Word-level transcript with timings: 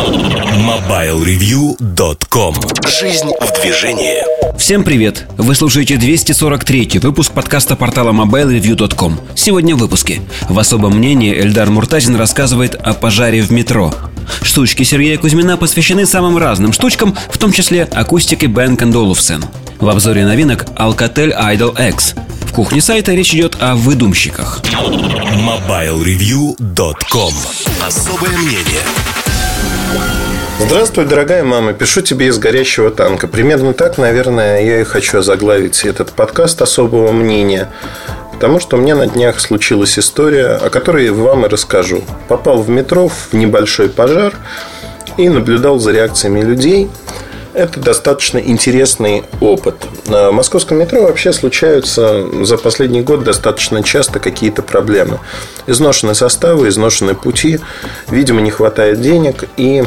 MobileReview.com 0.00 2.54
Жизнь 2.88 3.28
в 3.38 3.52
движении 3.60 4.24
Всем 4.56 4.82
привет! 4.82 5.26
Вы 5.36 5.54
слушаете 5.54 5.98
243 5.98 7.00
выпуск 7.02 7.32
подкаста 7.32 7.76
портала 7.76 8.10
MobileReview.com 8.12 9.20
Сегодня 9.34 9.76
в 9.76 9.78
выпуске 9.78 10.22
В 10.48 10.58
особом 10.58 10.96
мнении 10.96 11.38
Эльдар 11.38 11.68
Муртазин 11.68 12.16
рассказывает 12.16 12.76
о 12.76 12.94
пожаре 12.94 13.42
в 13.42 13.52
метро 13.52 13.92
Штучки 14.40 14.84
Сергея 14.84 15.18
Кузьмина 15.18 15.58
посвящены 15.58 16.06
самым 16.06 16.38
разным 16.38 16.72
штучкам, 16.72 17.14
в 17.28 17.36
том 17.36 17.52
числе 17.52 17.82
акустике 17.82 18.46
Бен 18.46 18.76
Olufsen. 18.76 19.44
В 19.80 19.88
обзоре 19.88 20.24
новинок 20.24 20.64
Alcatel 20.76 21.38
Idol 21.38 21.88
X. 21.90 22.14
В 22.46 22.52
кухне 22.52 22.80
сайта 22.80 23.12
речь 23.12 23.34
идет 23.34 23.58
о 23.60 23.74
выдумщиках. 23.74 24.62
MobileReview.com 24.62 27.34
Особое 27.86 28.38
мнение 28.38 28.80
Здравствуй, 30.60 31.06
дорогая 31.06 31.42
мама. 31.42 31.72
Пишу 31.72 32.00
тебе 32.00 32.26
из 32.26 32.38
горящего 32.38 32.90
танка. 32.90 33.26
Примерно 33.26 33.72
так, 33.72 33.98
наверное, 33.98 34.62
я 34.62 34.80
и 34.80 34.84
хочу 34.84 35.22
заглавить 35.22 35.84
этот 35.84 36.12
подкаст 36.12 36.62
особого 36.62 37.12
мнения. 37.12 37.68
Потому 38.32 38.60
что 38.60 38.76
у 38.76 38.80
меня 38.80 38.94
на 38.94 39.06
днях 39.06 39.40
случилась 39.40 39.98
история, 39.98 40.58
о 40.62 40.70
которой 40.70 41.10
вам 41.10 41.46
и 41.46 41.48
расскажу. 41.48 42.04
Попал 42.28 42.62
в 42.62 42.68
метро 42.68 43.08
в 43.08 43.32
небольшой 43.32 43.88
пожар 43.88 44.34
и 45.16 45.28
наблюдал 45.28 45.78
за 45.78 45.92
реакциями 45.92 46.40
людей. 46.40 46.88
Это 47.52 47.80
достаточно 47.80 48.38
интересный 48.38 49.24
опыт. 49.40 49.74
В 50.06 50.30
московском 50.30 50.78
метро 50.78 51.02
вообще 51.02 51.32
случаются 51.32 52.24
за 52.44 52.56
последний 52.56 53.02
год 53.02 53.24
достаточно 53.24 53.82
часто 53.82 54.20
какие-то 54.20 54.62
проблемы. 54.62 55.18
Изношенные 55.66 56.14
составы, 56.14 56.68
изношенные 56.68 57.16
пути, 57.16 57.58
видимо, 58.08 58.40
не 58.40 58.50
хватает 58.50 59.00
денег 59.00 59.44
и 59.56 59.84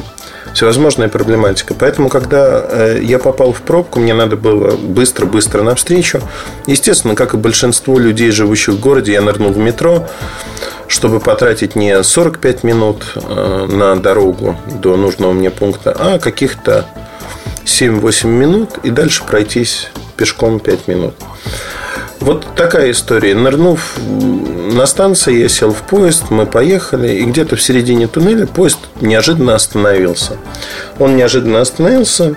всевозможная 0.53 1.07
проблематика. 1.07 1.73
Поэтому, 1.73 2.09
когда 2.09 2.63
э, 2.67 2.99
я 3.01 3.17
попал 3.17 3.53
в 3.53 3.61
пробку, 3.61 3.99
мне 3.99 4.13
надо 4.13 4.35
было 4.35 4.75
быстро-быстро 4.75 5.63
навстречу. 5.63 6.21
Естественно, 6.67 7.15
как 7.15 7.33
и 7.33 7.37
большинство 7.37 7.97
людей, 7.97 8.31
живущих 8.31 8.75
в 8.75 8.79
городе, 8.79 9.13
я 9.13 9.21
нырнул 9.21 9.51
в 9.51 9.57
метро, 9.57 10.07
чтобы 10.87 11.19
потратить 11.19 11.75
не 11.75 12.03
45 12.03 12.63
минут 12.63 13.03
э, 13.15 13.67
на 13.71 13.95
дорогу 13.95 14.57
до 14.81 14.95
нужного 14.95 15.31
мне 15.31 15.49
пункта, 15.49 15.95
а 15.97 16.19
каких-то 16.19 16.85
7-8 17.65 18.27
минут 18.27 18.69
и 18.83 18.89
дальше 18.89 19.23
пройтись 19.23 19.89
пешком 20.17 20.59
5 20.59 20.87
минут. 20.87 21.13
Вот 22.19 22.47
такая 22.55 22.91
история. 22.91 23.35
Нырнув 23.35 23.97
на 23.97 24.85
станции, 24.85 25.41
я 25.41 25.49
сел 25.49 25.73
в 25.73 25.81
поезд, 25.81 26.29
мы 26.29 26.45
поехали, 26.45 27.15
и 27.15 27.23
где-то 27.25 27.57
в 27.57 27.61
середине 27.61 28.07
туннеля 28.07 28.47
поезд 28.47 28.79
неожиданно 29.01 29.55
остановился. 29.55 30.37
Он 30.99 31.17
неожиданно 31.17 31.59
остановился. 31.59 32.35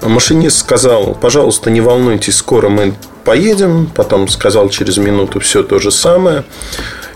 Машинист 0.00 0.58
сказал, 0.58 1.14
пожалуйста, 1.14 1.70
не 1.70 1.82
волнуйтесь, 1.82 2.36
скоро 2.36 2.70
мы 2.70 2.94
поедем. 3.24 3.90
Потом 3.94 4.28
сказал 4.28 4.70
через 4.70 4.96
минуту 4.96 5.40
все 5.40 5.62
то 5.62 5.78
же 5.78 5.90
самое. 5.90 6.44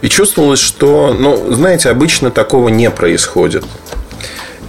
И 0.03 0.09
чувствовалось, 0.09 0.61
что, 0.61 1.17
ну, 1.19 1.53
знаете, 1.53 1.89
обычно 1.89 2.31
такого 2.31 2.69
не 2.69 2.91
происходит. 2.91 3.65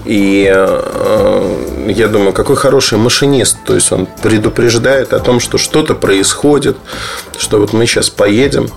И 0.10 0.52
э, 0.52 1.92
я 1.96 2.08
думаю, 2.08 2.34
какой 2.34 2.56
хороший 2.56 2.98
машинист. 2.98 3.58
То 3.64 3.76
есть 3.76 3.92
он 3.92 4.08
предупреждает 4.24 5.14
о 5.14 5.20
том, 5.20 5.40
что 5.40 5.60
что-то 5.60 5.94
происходит, 5.94 6.78
что 7.38 7.60
вот 7.60 7.74
мы 7.74 7.86
сейчас 7.86 8.10
поедем. 8.10 8.72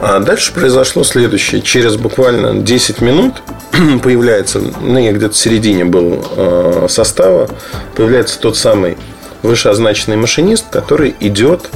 А 0.00 0.20
дальше 0.20 0.54
произошло 0.54 1.04
следующее. 1.04 1.60
Через 1.60 1.96
буквально 1.96 2.62
10 2.62 3.02
минут 3.02 3.42
появляется, 4.02 4.62
ну 4.80 4.98
я 4.98 5.12
где-то 5.12 5.34
в 5.34 5.36
середине 5.36 5.84
был 5.84 6.24
э, 6.34 6.86
состава, 6.88 7.50
появляется 7.94 8.40
тот 8.40 8.56
самый 8.56 8.96
вышеозначенный 9.42 10.16
машинист, 10.16 10.70
который 10.70 11.14
идет, 11.20 11.68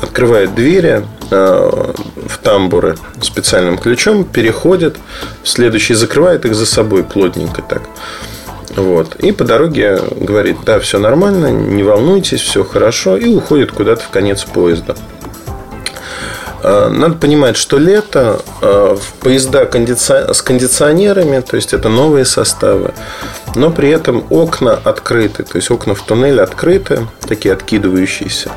открывает 0.00 0.54
двери, 0.54 1.02
Э, 1.30 1.92
в 2.26 2.38
тамбуры 2.38 2.96
специальным 3.20 3.76
ключом, 3.76 4.24
переходит 4.24 4.96
следующий, 5.44 5.92
закрывает 5.92 6.46
их 6.46 6.54
за 6.54 6.64
собой 6.64 7.04
плотненько 7.04 7.60
так. 7.60 7.82
Вот. 8.78 9.16
И 9.16 9.32
по 9.32 9.44
дороге 9.44 10.00
говорит, 10.20 10.58
да, 10.64 10.78
все 10.78 10.98
нормально, 10.98 11.50
не 11.50 11.82
волнуйтесь, 11.82 12.40
все 12.40 12.62
хорошо, 12.64 13.16
и 13.16 13.34
уходит 13.34 13.72
куда-то 13.72 14.02
в 14.02 14.10
конец 14.10 14.44
поезда. 14.44 14.94
Э, 16.62 16.88
надо 16.88 17.14
понимать, 17.14 17.56
что 17.56 17.76
лето, 17.76 18.40
э, 18.62 18.96
поезда 19.20 19.68
с 20.32 20.42
кондиционерами, 20.42 21.40
то 21.40 21.56
есть 21.56 21.72
это 21.72 21.88
новые 21.88 22.24
составы, 22.24 22.94
но 23.56 23.70
при 23.70 23.90
этом 23.90 24.24
окна 24.30 24.72
открыты, 24.72 25.42
то 25.42 25.56
есть 25.56 25.70
окна 25.72 25.94
в 25.94 26.02
туннеле 26.02 26.40
открыты, 26.40 27.06
такие 27.26 27.54
откидывающиеся. 27.54 28.52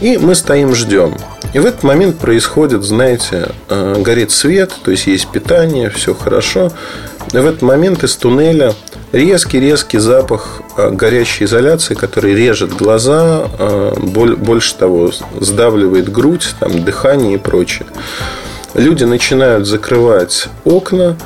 И 0.00 0.16
мы 0.16 0.34
стоим, 0.36 0.74
ждем. 0.74 1.16
И 1.52 1.58
в 1.58 1.66
этот 1.66 1.82
момент 1.82 2.18
происходит, 2.18 2.84
знаете, 2.84 3.48
э, 3.68 4.00
горит 4.00 4.30
свет, 4.30 4.72
то 4.84 4.92
есть 4.92 5.08
есть 5.08 5.28
питание, 5.28 5.90
все 5.90 6.14
хорошо. 6.14 6.70
И 7.32 7.36
в 7.36 7.46
этот 7.46 7.62
момент 7.62 8.04
из 8.04 8.16
туннеля 8.16 8.74
резкий-резкий 9.12 9.98
запах 9.98 10.62
э, 10.76 10.90
горящей 10.90 11.46
изоляции, 11.46 11.94
который 11.94 12.34
режет 12.34 12.72
глаза, 12.76 13.48
э, 13.58 13.94
больше 13.98 14.76
того, 14.76 15.10
сдавливает 15.40 16.10
грудь, 16.10 16.54
там, 16.60 16.84
дыхание 16.84 17.34
и 17.34 17.38
прочее. 17.38 17.86
Люди 18.74 19.04
начинают 19.04 19.66
закрывать 19.66 20.46
окна 20.64 21.16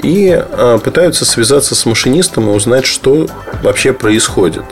и 0.00 0.40
пытаются 0.84 1.24
связаться 1.24 1.74
с 1.74 1.84
машинистом 1.86 2.48
и 2.48 2.52
узнать, 2.54 2.86
что 2.86 3.26
вообще 3.64 3.92
происходит. 3.92 4.62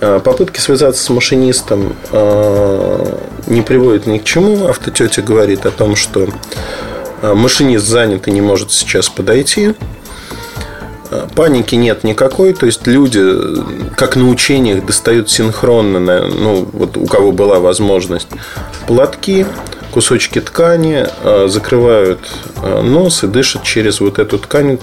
Попытки 0.00 0.58
связаться 0.58 1.04
с 1.04 1.08
машинистом 1.10 1.94
не 3.46 3.62
приводит 3.62 4.06
ни 4.06 4.18
к 4.18 4.24
чему. 4.24 4.66
Автотетя 4.66 5.22
говорит 5.22 5.64
о 5.64 5.70
том, 5.70 5.94
что 5.94 6.26
машинист 7.22 7.86
занят 7.86 8.26
и 8.26 8.32
не 8.32 8.40
может 8.40 8.72
сейчас 8.72 9.08
подойти. 9.08 9.76
А, 11.10 11.28
паники 11.34 11.74
нет 11.74 12.04
никакой, 12.04 12.52
то 12.52 12.66
есть 12.66 12.86
люди, 12.86 13.22
как 13.96 14.16
на 14.16 14.28
учениях, 14.28 14.84
достают 14.84 15.30
синхронно, 15.30 16.00
ну, 16.00 16.68
вот 16.72 16.96
у 16.96 17.06
кого 17.06 17.32
была 17.32 17.58
возможность, 17.58 18.28
платки, 18.86 19.46
кусочки 19.92 20.40
ткани, 20.40 21.06
а, 21.22 21.46
закрывают 21.48 22.20
нос 22.82 23.24
и 23.24 23.26
дышат 23.26 23.62
через 23.62 24.00
вот 24.00 24.18
эту 24.18 24.38
ткань. 24.38 24.78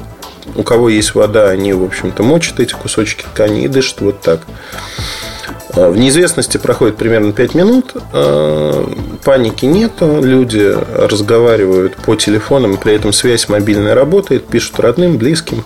У 0.55 0.63
кого 0.63 0.89
есть 0.89 1.15
вода, 1.15 1.49
они, 1.49 1.73
в 1.73 1.83
общем-то, 1.83 2.21
мочат 2.21 2.59
эти 2.59 2.73
кусочки 2.73 3.23
ткани 3.23 3.63
и 3.63 3.67
дышат 3.67 4.01
вот 4.01 4.21
так. 4.21 4.41
Э, 5.75 5.89
в 5.89 5.97
неизвестности 5.97 6.57
проходит 6.57 6.97
примерно 6.97 7.33
5 7.33 7.55
минут, 7.55 7.93
э, 8.13 8.85
паники 9.23 9.65
нету, 9.65 10.19
люди 10.21 10.75
разговаривают 10.95 11.95
по 11.95 12.15
телефонам, 12.15 12.77
при 12.77 12.93
этом 12.93 13.11
связь 13.13 13.49
мобильная 13.49 13.95
работает, 13.95 14.45
пишут 14.45 14.79
родным, 14.79 15.17
близким, 15.17 15.63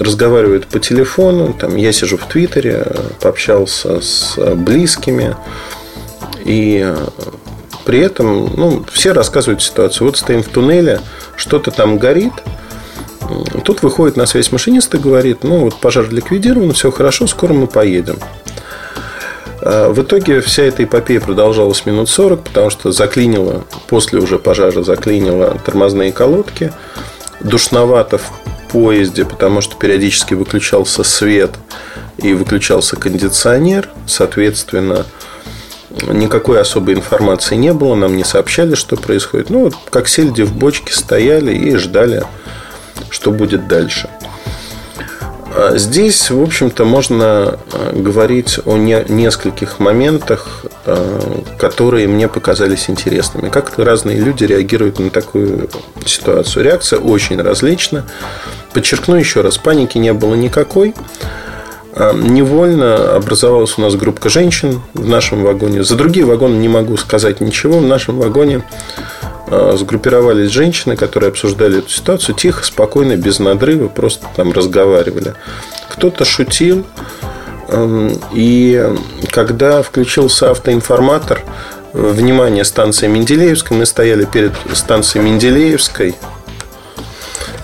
разговаривают 0.00 0.66
по 0.66 0.80
телефону. 0.80 1.52
Там, 1.52 1.76
я 1.76 1.92
сижу 1.92 2.16
в 2.16 2.26
Твиттере, 2.26 2.84
пообщался 3.20 4.00
с 4.00 4.36
близкими, 4.56 5.36
и 6.44 6.92
при 7.84 8.00
этом 8.00 8.52
ну, 8.56 8.84
все 8.90 9.12
рассказывают 9.12 9.62
ситуацию. 9.62 10.08
Вот 10.08 10.16
стоим 10.16 10.42
в 10.42 10.48
туннеле, 10.48 11.00
что-то 11.36 11.70
там 11.70 11.98
горит, 11.98 12.32
Тут 13.64 13.82
выходит 13.82 14.16
на 14.16 14.26
связь 14.26 14.50
машинист 14.50 14.92
и 14.94 14.98
говорит, 14.98 15.44
ну 15.44 15.60
вот 15.60 15.76
пожар 15.76 16.10
ликвидирован, 16.10 16.72
все 16.72 16.90
хорошо, 16.90 17.28
скоро 17.28 17.52
мы 17.52 17.68
поедем. 17.68 18.18
А, 19.62 19.92
в 19.92 20.02
итоге 20.02 20.40
вся 20.40 20.64
эта 20.64 20.84
эпопея 20.84 21.20
продолжалась 21.20 21.86
минут 21.86 22.08
40, 22.08 22.42
потому 22.42 22.70
что 22.70 22.92
заклинило, 22.92 23.64
после 23.88 24.18
уже 24.18 24.38
пожара 24.38 24.82
заклинило 24.82 25.56
тормозные 25.64 26.12
колодки. 26.12 26.72
Душновато 27.40 28.18
в 28.18 28.32
поезде, 28.72 29.24
потому 29.24 29.60
что 29.60 29.76
периодически 29.76 30.34
выключался 30.34 31.02
свет 31.04 31.52
и 32.18 32.32
выключался 32.34 32.96
кондиционер. 32.96 33.88
Соответственно, 34.06 35.06
никакой 36.06 36.60
особой 36.60 36.94
информации 36.94 37.56
не 37.56 37.72
было, 37.72 37.94
нам 37.94 38.16
не 38.16 38.24
сообщали, 38.24 38.74
что 38.74 38.96
происходит. 38.96 39.50
Ну, 39.50 39.64
вот 39.64 39.74
как 39.90 40.08
сельди 40.08 40.42
в 40.42 40.54
бочке 40.54 40.92
стояли 40.92 41.54
и 41.54 41.76
ждали, 41.76 42.24
что 43.10 43.30
будет 43.30 43.68
дальше. 43.68 44.08
А 45.52 45.76
здесь, 45.76 46.30
в 46.30 46.40
общем-то, 46.40 46.84
можно 46.84 47.58
э, 47.72 47.92
говорить 47.96 48.60
о 48.64 48.76
не, 48.76 49.04
нескольких 49.08 49.80
моментах, 49.80 50.64
которые 51.58 52.08
мне 52.08 52.26
показались 52.28 52.88
интересными. 52.88 53.50
Как 53.50 53.78
разные 53.78 54.18
люди 54.18 54.44
реагируют 54.44 54.98
на 54.98 55.10
такую 55.10 55.68
ситуацию. 56.06 56.64
Реакция 56.64 56.98
очень 56.98 57.40
различна. 57.40 58.06
Подчеркну 58.72 59.16
еще 59.16 59.42
раз, 59.42 59.58
паники 59.58 59.98
не 59.98 60.12
было 60.12 60.34
никакой. 60.34 60.94
А, 61.92 62.14
невольно 62.14 63.16
образовалась 63.16 63.76
у 63.76 63.80
нас 63.82 63.94
группа 63.94 64.28
женщин 64.28 64.80
в 64.94 65.06
нашем 65.06 65.42
вагоне. 65.42 65.82
За 65.82 65.96
другие 65.96 66.24
вагоны 66.24 66.56
не 66.56 66.68
могу 66.68 66.96
сказать 66.96 67.40
ничего. 67.40 67.78
В 67.78 67.86
нашем 67.86 68.18
вагоне 68.18 68.62
э, 69.48 69.76
сгруппировались 69.76 70.50
женщины, 70.50 70.96
которые 70.96 71.28
обсуждали 71.28 71.80
эту 71.80 71.90
ситуацию, 71.90 72.36
тихо, 72.36 72.64
спокойно, 72.64 73.16
без 73.16 73.38
надрыва, 73.38 73.88
просто 73.88 74.26
там 74.36 74.52
разговаривали. 74.52 75.34
Кто-то 75.88 76.24
шутил, 76.24 76.86
и 78.32 78.94
когда 79.30 79.82
включился 79.82 80.50
автоинформатор, 80.50 81.42
внимание, 81.92 82.64
станция 82.64 83.08
Менделеевская, 83.08 83.76
мы 83.76 83.86
стояли 83.86 84.24
перед 84.24 84.52
станцией 84.72 85.24
Менделеевской, 85.24 86.14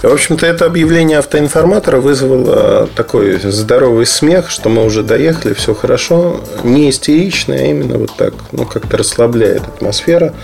в 0.03 0.13
общем-то, 0.13 0.47
это 0.47 0.67
объявление 0.67 1.19
автоинформатора 1.19 2.01
вызвало 2.01 2.87
такой 2.95 3.41
здоровый 3.41 4.07
смех, 4.07 4.51
что 4.51 4.69
мы 4.69 4.85
уже 4.85 5.03
доехали, 5.03 5.55
все 5.55 5.75
хорошо. 5.75 6.41
Не 6.63 6.91
истерично, 6.91 7.55
а 7.55 7.59
именно 7.59 7.99
вот 7.99 8.15
так, 8.17 8.35
ну, 8.53 8.67
как-то 8.67 8.99
расслабляет 8.99 9.63
атмосфера. 9.63 10.35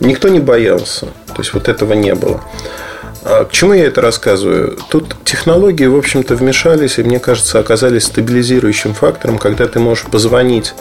Никто 0.00 0.28
не 0.28 0.40
боялся. 0.40 1.06
То 1.28 1.38
есть, 1.38 1.54
вот 1.54 1.68
этого 1.68 1.94
не 1.94 2.14
было. 2.14 2.42
А 3.28 3.44
к 3.44 3.50
чему 3.50 3.72
я 3.72 3.86
это 3.86 4.00
рассказываю? 4.00 4.78
Тут 4.88 5.16
технологии, 5.24 5.86
в 5.86 5.96
общем-то, 5.96 6.36
вмешались 6.36 6.98
и, 6.98 7.02
мне 7.02 7.18
кажется, 7.18 7.58
оказались 7.58 8.04
стабилизирующим 8.04 8.94
фактором, 8.94 9.38
когда 9.38 9.66
ты 9.66 9.80
можешь 9.80 10.04
позвонить 10.04 10.74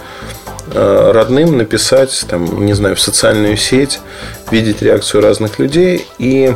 э, 0.71 1.11
родным, 1.11 1.57
написать, 1.57 2.25
там, 2.29 2.63
не 2.65 2.73
знаю, 2.73 2.95
в 2.95 3.01
социальную 3.01 3.57
сеть, 3.57 3.99
видеть 4.51 4.83
реакцию 4.83 5.23
разных 5.23 5.57
людей 5.57 6.07
и 6.19 6.53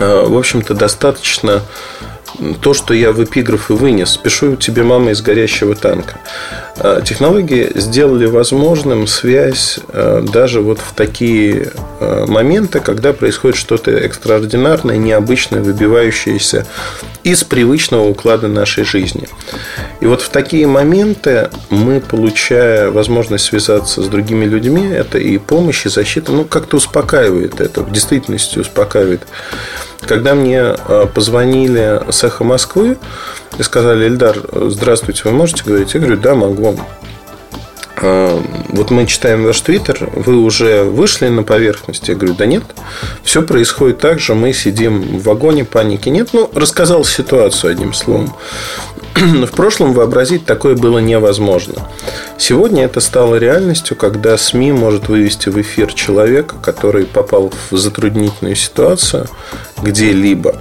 Э, 0.00 0.24
в 0.26 0.36
общем-то, 0.36 0.74
достаточно 0.74 1.62
то, 2.60 2.74
что 2.74 2.94
я 2.94 3.12
в 3.12 3.22
эпиграфы 3.22 3.74
вынес. 3.74 4.16
Пишу 4.16 4.56
тебе, 4.56 4.82
мама, 4.82 5.12
из 5.12 5.22
горящего 5.22 5.74
танка. 5.74 6.18
Э, 6.76 7.00
технологии 7.04 7.70
сделали 7.74 8.26
возможным 8.26 9.06
связь 9.06 9.78
э, 9.88 10.24
даже 10.32 10.60
вот 10.60 10.78
в 10.78 10.92
такие 10.92 11.72
моменты, 12.26 12.80
когда 12.80 13.12
происходит 13.12 13.56
что-то 13.56 13.90
экстраординарное, 13.90 14.96
необычное, 14.96 15.62
выбивающееся 15.62 16.66
из 17.22 17.42
привычного 17.42 18.06
уклада 18.06 18.48
нашей 18.48 18.84
жизни. 18.84 19.28
И 20.00 20.06
вот 20.06 20.20
в 20.20 20.28
такие 20.28 20.66
моменты 20.66 21.50
мы, 21.70 22.00
получая 22.00 22.90
возможность 22.90 23.46
связаться 23.46 24.02
с 24.02 24.06
другими 24.06 24.44
людьми, 24.44 24.86
это 24.86 25.18
и 25.18 25.38
помощь, 25.38 25.86
и 25.86 25.88
защита, 25.88 26.32
ну, 26.32 26.44
как-то 26.44 26.76
успокаивает 26.76 27.60
это, 27.60 27.82
в 27.82 27.90
действительности 27.90 28.58
успокаивает. 28.58 29.22
Когда 30.06 30.34
мне 30.34 30.58
э, 30.58 31.06
позвонили 31.12 32.00
с 32.10 32.24
«Эхо 32.24 32.44
Москвы» 32.44 32.98
и 33.58 33.62
сказали, 33.62 34.06
Эльдар, 34.06 34.38
здравствуйте, 34.52 35.22
вы 35.24 35.32
можете 35.32 35.64
говорить? 35.64 35.94
Я 35.94 36.00
говорю, 36.00 36.16
да, 36.18 36.34
могу. 36.34 36.78
Э, 37.96 38.40
вот 38.68 38.90
мы 38.90 39.06
читаем 39.06 39.44
ваш 39.44 39.60
твиттер, 39.60 40.10
вы 40.14 40.42
уже 40.42 40.84
вышли 40.84 41.28
на 41.28 41.42
поверхность? 41.42 42.08
Я 42.08 42.14
говорю, 42.16 42.34
да 42.34 42.46
нет, 42.46 42.64
все 43.22 43.42
происходит 43.42 43.98
так 43.98 44.18
же, 44.18 44.34
мы 44.34 44.52
сидим 44.52 45.18
в 45.18 45.22
вагоне, 45.22 45.64
паники 45.64 46.08
нет. 46.08 46.30
Ну, 46.32 46.50
рассказал 46.54 47.04
ситуацию 47.04 47.72
одним 47.72 47.94
словом. 47.94 48.34
В 49.46 49.50
прошлом 49.52 49.92
вообразить 49.92 50.44
такое 50.44 50.74
было 50.74 50.98
невозможно. 50.98 51.74
Сегодня 52.36 52.84
это 52.84 52.98
стало 52.98 53.36
реальностью, 53.36 53.96
когда 53.96 54.36
СМИ 54.36 54.72
может 54.72 55.08
вывести 55.08 55.50
в 55.50 55.60
эфир 55.60 55.92
человека, 55.92 56.56
который 56.60 57.06
попал 57.06 57.52
в 57.70 57.76
затруднительную 57.76 58.56
ситуацию 58.56 59.28
где-либо. 59.80 60.56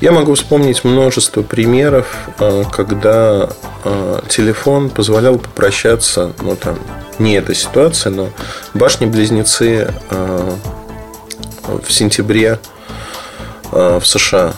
Я 0.00 0.12
могу 0.12 0.34
вспомнить 0.34 0.82
множество 0.82 1.42
примеров, 1.42 2.06
э, 2.38 2.64
когда 2.72 3.50
э, 3.84 4.20
телефон 4.28 4.88
позволял 4.88 5.38
попрощаться, 5.38 6.32
ну 6.40 6.56
там, 6.56 6.78
не 7.18 7.34
эта 7.34 7.54
ситуация, 7.54 8.12
но 8.12 8.30
башни-близнецы 8.72 9.92
э, 10.10 10.50
в 11.86 11.92
сентябре 11.92 12.58
в 13.70 14.02
США. 14.04 14.54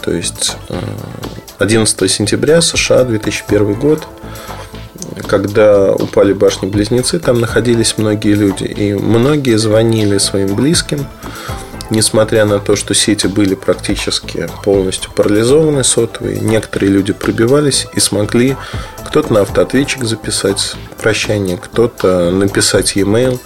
То 0.00 0.12
есть 0.12 0.56
11 1.58 2.10
сентября 2.10 2.60
США 2.60 3.04
2001 3.04 3.74
год, 3.74 4.06
когда 5.28 5.92
упали 5.92 6.32
башни-близнецы, 6.32 7.20
там 7.20 7.40
находились 7.40 7.96
многие 7.96 8.34
люди. 8.34 8.64
И 8.64 8.92
многие 8.94 9.56
звонили 9.56 10.18
своим 10.18 10.56
близким, 10.56 11.06
несмотря 11.90 12.44
на 12.44 12.58
то, 12.58 12.74
что 12.74 12.92
сети 12.94 13.28
были 13.28 13.54
практически 13.54 14.48
полностью 14.64 15.12
парализованы, 15.12 15.84
сотовые. 15.84 16.40
Некоторые 16.40 16.90
люди 16.90 17.12
пробивались 17.12 17.86
и 17.94 18.00
смогли 18.00 18.56
кто-то 19.06 19.32
на 19.32 19.42
автоответчик 19.42 20.04
записать 20.04 20.74
прощание, 21.00 21.56
кто-то 21.56 22.32
написать 22.32 22.96
e-mail. 22.96 23.38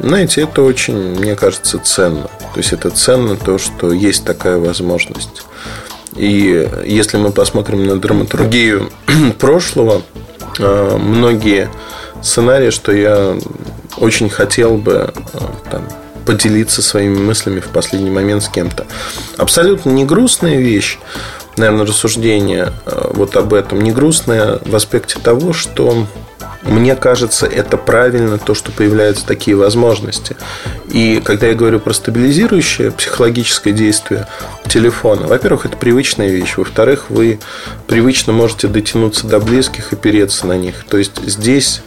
Знаете, 0.00 0.42
это 0.42 0.62
очень, 0.62 0.96
мне 0.96 1.36
кажется, 1.36 1.78
ценно. 1.78 2.24
То 2.24 2.58
есть 2.58 2.72
это 2.72 2.90
ценно 2.90 3.36
то, 3.36 3.56
что 3.56 3.92
есть 3.92 4.24
такая 4.24 4.58
возможность. 4.58 5.44
И 6.16 6.68
если 6.84 7.18
мы 7.18 7.30
посмотрим 7.30 7.86
на 7.86 7.96
драматургию 7.96 8.90
прошлого, 9.38 10.02
э, 10.58 10.96
многие 10.98 11.70
сценарии, 12.22 12.70
что 12.70 12.92
я 12.92 13.36
очень 13.98 14.28
хотел 14.28 14.76
бы 14.76 15.12
э, 15.14 15.38
там, 15.70 15.86
поделиться 16.24 16.82
своими 16.82 17.18
мыслями 17.18 17.60
в 17.60 17.68
последний 17.68 18.10
момент 18.10 18.42
с 18.42 18.48
кем-то. 18.48 18.86
Абсолютно 19.36 19.90
не 19.90 20.04
грустная 20.04 20.56
вещь, 20.56 20.98
наверное, 21.56 21.86
рассуждение 21.86 22.72
э, 22.84 23.10
вот 23.12 23.36
об 23.36 23.54
этом. 23.54 23.80
Не 23.80 23.92
грустная 23.92 24.58
в 24.64 24.74
аспекте 24.74 25.18
того, 25.20 25.52
что 25.52 26.06
мне 26.66 26.96
кажется, 26.96 27.46
это 27.46 27.76
правильно, 27.76 28.38
то, 28.38 28.54
что 28.54 28.72
появляются 28.72 29.24
такие 29.26 29.56
возможности. 29.56 30.36
И 30.90 31.20
когда 31.24 31.46
я 31.46 31.54
говорю 31.54 31.80
про 31.80 31.92
стабилизирующее 31.92 32.90
психологическое 32.90 33.72
действие 33.72 34.26
телефона, 34.68 35.26
во-первых, 35.26 35.66
это 35.66 35.76
привычная 35.76 36.28
вещь. 36.28 36.56
Во-вторых, 36.56 37.06
вы 37.08 37.38
привычно 37.86 38.32
можете 38.32 38.68
дотянуться 38.68 39.26
до 39.26 39.38
близких 39.38 39.92
и 39.92 39.96
переться 39.96 40.46
на 40.46 40.56
них. 40.56 40.84
То 40.88 40.98
есть 40.98 41.20
здесь 41.24 41.82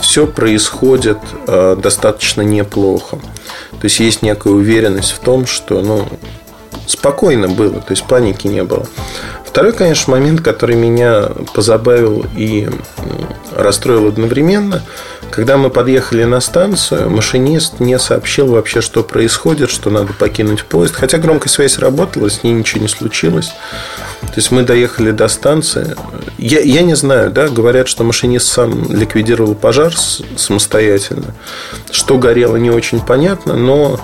все 0.00 0.26
происходит 0.26 1.18
э, 1.46 1.76
достаточно 1.80 2.42
неплохо. 2.42 3.18
То 3.70 3.84
есть 3.84 4.00
есть 4.00 4.22
некая 4.22 4.52
уверенность 4.52 5.12
в 5.12 5.18
том, 5.18 5.46
что 5.46 5.80
ну, 5.80 6.08
спокойно 6.86 7.48
было, 7.48 7.80
то 7.80 7.90
есть 7.90 8.04
паники 8.04 8.46
не 8.46 8.62
было. 8.62 8.86
Второй, 9.44 9.72
конечно, 9.72 10.12
момент, 10.12 10.40
который 10.40 10.76
меня 10.76 11.28
позабавил 11.54 12.24
и 12.36 12.68
расстроил 13.56 14.08
одновременно, 14.08 14.82
когда 15.30 15.56
мы 15.56 15.70
подъехали 15.70 16.24
на 16.24 16.40
станцию, 16.40 17.08
машинист 17.08 17.80
не 17.80 17.98
сообщил 17.98 18.48
вообще, 18.48 18.80
что 18.80 19.02
происходит, 19.02 19.70
что 19.70 19.88
надо 19.90 20.12
покинуть 20.12 20.64
поезд. 20.64 20.94
Хотя 20.94 21.18
громкая 21.18 21.48
связь 21.48 21.78
работала, 21.78 22.28
с 22.28 22.42
ней 22.42 22.52
ничего 22.52 22.82
не 22.82 22.88
случилось. 22.88 23.52
То 24.20 24.34
есть 24.36 24.50
мы 24.50 24.62
доехали 24.62 25.10
до 25.10 25.28
станции. 25.28 25.96
Я, 26.36 26.60
я 26.60 26.82
не 26.82 26.94
знаю, 26.94 27.30
да, 27.30 27.48
говорят, 27.48 27.88
что 27.88 28.04
машинист 28.04 28.46
сам 28.46 28.92
ликвидировал 28.92 29.54
пожар 29.54 29.94
самостоятельно. 30.36 31.34
Что 31.90 32.18
горело, 32.18 32.56
не 32.56 32.70
очень 32.70 33.00
понятно, 33.00 33.56
но 33.56 34.00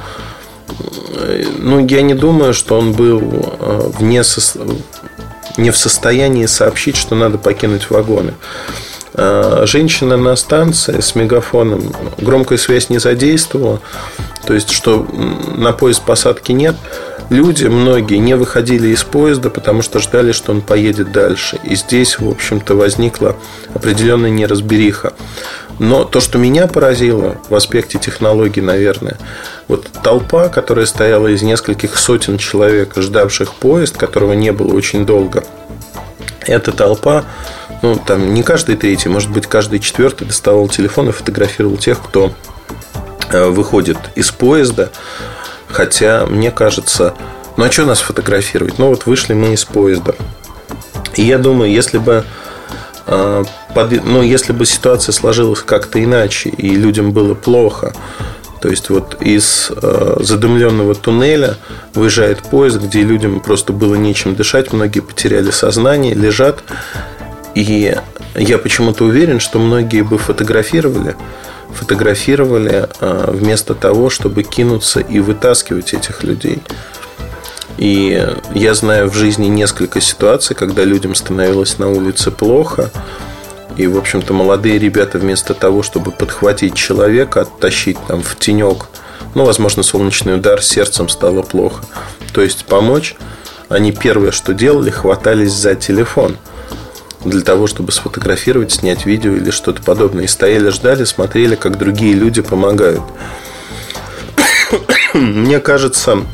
ну, 1.59 1.87
я 1.87 2.03
не 2.03 2.15
думаю, 2.15 2.55
что 2.55 2.79
он 2.79 2.93
был 2.93 3.21
э, 3.61 3.91
вне 3.99 4.23
не 5.57 5.71
в 5.71 5.77
состоянии 5.77 6.47
сообщить, 6.47 6.97
что 6.97 7.15
надо 7.15 7.37
покинуть 7.39 7.91
вагоны. 7.91 8.35
А, 9.21 9.67
женщина 9.67 10.17
на 10.17 10.37
станции 10.37 11.01
с 11.01 11.17
мегафоном 11.17 11.93
громкую 12.19 12.57
связь 12.57 12.89
не 12.89 12.99
задействовала, 12.99 13.81
то 14.47 14.55
есть, 14.55 14.71
что 14.71 15.07
на 15.57 15.73
поезд 15.73 16.03
посадки 16.03 16.53
нет. 16.53 16.77
Люди, 17.29 17.67
многие, 17.67 18.17
не 18.17 18.37
выходили 18.37 18.89
из 18.89 19.03
поезда, 19.03 19.51
потому 19.51 19.83
что 19.83 19.99
ждали, 19.99 20.33
что 20.33 20.53
он 20.53 20.63
поедет 20.63 21.13
дальше. 21.13 21.59
И 21.65 21.75
здесь, 21.75 22.21
в 22.21 22.29
общем-то, 22.29 22.75
возникла 22.75 23.37
определенная 23.75 24.31
неразбериха. 24.31 25.13
Но 25.81 26.05
то, 26.05 26.21
что 26.21 26.39
меня 26.39 26.69
поразило 26.69 27.37
в 27.51 27.55
аспекте 27.55 27.99
технологий, 27.99 28.63
наверное, 28.63 29.19
вот 29.67 29.89
толпа, 30.03 30.49
которая 30.49 30.87
стояла 30.87 31.27
из 31.27 31.43
нескольких 31.43 31.99
сотен 31.99 32.39
человек, 32.39 32.97
ждавших 32.97 33.55
поезд, 33.55 33.97
которого 33.97 34.33
не 34.33 34.53
было 34.53 34.73
очень 34.73 35.05
долго, 35.05 35.45
эта 36.47 36.73
толпа, 36.73 37.25
ну, 37.83 37.97
там 37.97 38.35
не 38.35 38.43
каждый 38.43 38.77
третий, 38.77 39.09
может 39.09 39.31
быть, 39.31 39.47
каждый 39.47 39.79
четвертый 39.79 40.27
доставал 40.27 40.69
телефон 40.69 41.09
и 41.09 41.13
фотографировал 41.13 41.77
тех, 41.77 42.01
кто 42.03 42.33
э, 43.31 43.49
выходит 43.49 43.99
из 44.15 44.31
поезда. 44.31 44.91
Хотя, 45.69 46.27
мне 46.27 46.51
кажется, 46.51 47.15
ну 47.57 47.65
а 47.65 47.71
что 47.71 47.85
нас 47.85 48.01
фотографировать? 48.01 48.79
Ну 48.79 48.89
вот 48.89 49.07
вышли 49.07 49.35
мы 49.35 49.53
из 49.53 49.65
поезда. 49.65 50.15
И 51.15 51.23
я 51.23 51.39
думаю, 51.39 51.71
если 51.71 51.99
бы 51.99 52.25
э, 53.07 53.45
ну, 54.05 54.23
если 54.23 54.53
бы 54.53 54.67
ситуация 54.67 55.13
сложилась 55.13 55.61
как-то 55.61 56.03
иначе, 56.03 56.49
и 56.49 56.71
людям 56.71 57.13
было 57.13 57.35
плохо, 57.35 57.93
то 58.61 58.69
есть 58.69 58.91
вот 58.91 59.17
из 59.21 59.71
э, 59.71 60.17
задымленного 60.21 60.95
туннеля 60.95 61.57
выезжает 61.95 62.43
поезд, 62.43 62.79
где 62.79 63.03
людям 63.03 63.41
просто 63.41 63.73
было 63.73 63.95
нечем 63.95 64.35
дышать, 64.35 64.73
многие 64.73 65.01
потеряли 65.01 65.51
сознание, 65.51 66.15
лежат. 66.15 66.63
И 67.55 67.95
я 68.35 68.59
почему-то 68.59 69.05
уверен, 69.05 69.41
что 69.41 69.59
многие 69.59 70.03
бы 70.03 70.19
фотографировали, 70.19 71.17
фотографировали 71.73 72.89
а, 73.01 73.31
вместо 73.33 73.75
того, 73.75 74.11
чтобы 74.11 74.43
кинуться 74.43 75.01
и 75.01 75.21
вытаскивать 75.21 75.95
этих 75.95 76.23
людей. 76.25 76.63
И 77.79 78.27
я 78.55 78.75
знаю 78.75 79.09
в 79.09 79.15
жизни 79.15 79.47
несколько 79.47 80.01
ситуаций, 80.01 80.57
когда 80.57 80.85
людям 80.85 81.15
становилось 81.15 81.79
на 81.79 81.89
улице 81.89 82.31
плохо, 82.31 82.91
и, 83.77 83.87
в 83.87 83.97
общем-то, 83.97 84.33
молодые 84.35 84.79
ребята 84.79 85.19
вместо 85.19 85.55
того, 85.55 85.85
чтобы 85.85 86.11
подхватить 86.11 86.75
человека, 86.75 87.43
оттащить 87.43 87.97
там 88.09 88.23
в 88.23 88.35
тенек, 88.35 88.87
ну, 89.35 89.45
возможно, 89.45 89.85
солнечный 89.85 90.35
удар, 90.35 90.61
сердцем 90.63 91.09
стало 91.09 91.43
плохо. 91.43 91.85
То 92.33 92.43
есть 92.43 92.65
помочь, 92.65 93.15
они 93.69 93.93
первое, 93.93 94.33
что 94.33 94.55
делали, 94.55 94.91
хватались 94.91 95.53
за 95.53 95.77
телефон 95.77 96.37
для 97.25 97.43
того, 97.43 97.67
чтобы 97.67 97.93
сфотографировать, 97.93 98.73
снять 98.73 99.07
видео 99.07 99.35
или 99.35 99.51
что-то 99.51 99.83
подобное. 99.83 100.25
И 100.25 100.29
стояли, 100.29 100.71
ждали, 100.71 101.05
смотрели, 101.05 101.55
как 101.55 101.79
другие 101.79 102.15
люди 102.15 102.43
помогают. 102.43 103.03
Мне 105.15 105.61
кажется, 105.61 106.25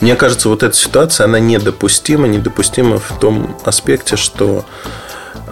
мне 0.00 0.16
кажется, 0.16 0.48
вот 0.48 0.64
эта 0.64 0.76
ситуация, 0.76 1.24
она 1.26 1.38
недопустима. 1.38 2.26
Недопустима 2.26 2.98
в 2.98 3.18
том 3.20 3.56
аспекте, 3.64 4.16
что 4.16 4.64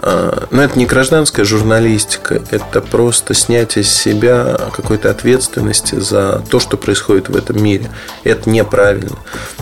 но 0.01 0.63
это 0.63 0.79
не 0.79 0.85
гражданская 0.85 1.45
журналистика, 1.45 2.41
это 2.49 2.81
просто 2.81 3.33
снятие 3.33 3.83
с 3.83 3.93
себя 3.93 4.57
какой-то 4.75 5.11
ответственности 5.11 5.95
за 5.95 6.43
то, 6.49 6.59
что 6.59 6.77
происходит 6.77 7.29
в 7.29 7.35
этом 7.35 7.61
мире. 7.61 7.91
Это 8.23 8.49
неправильно. 8.49 9.17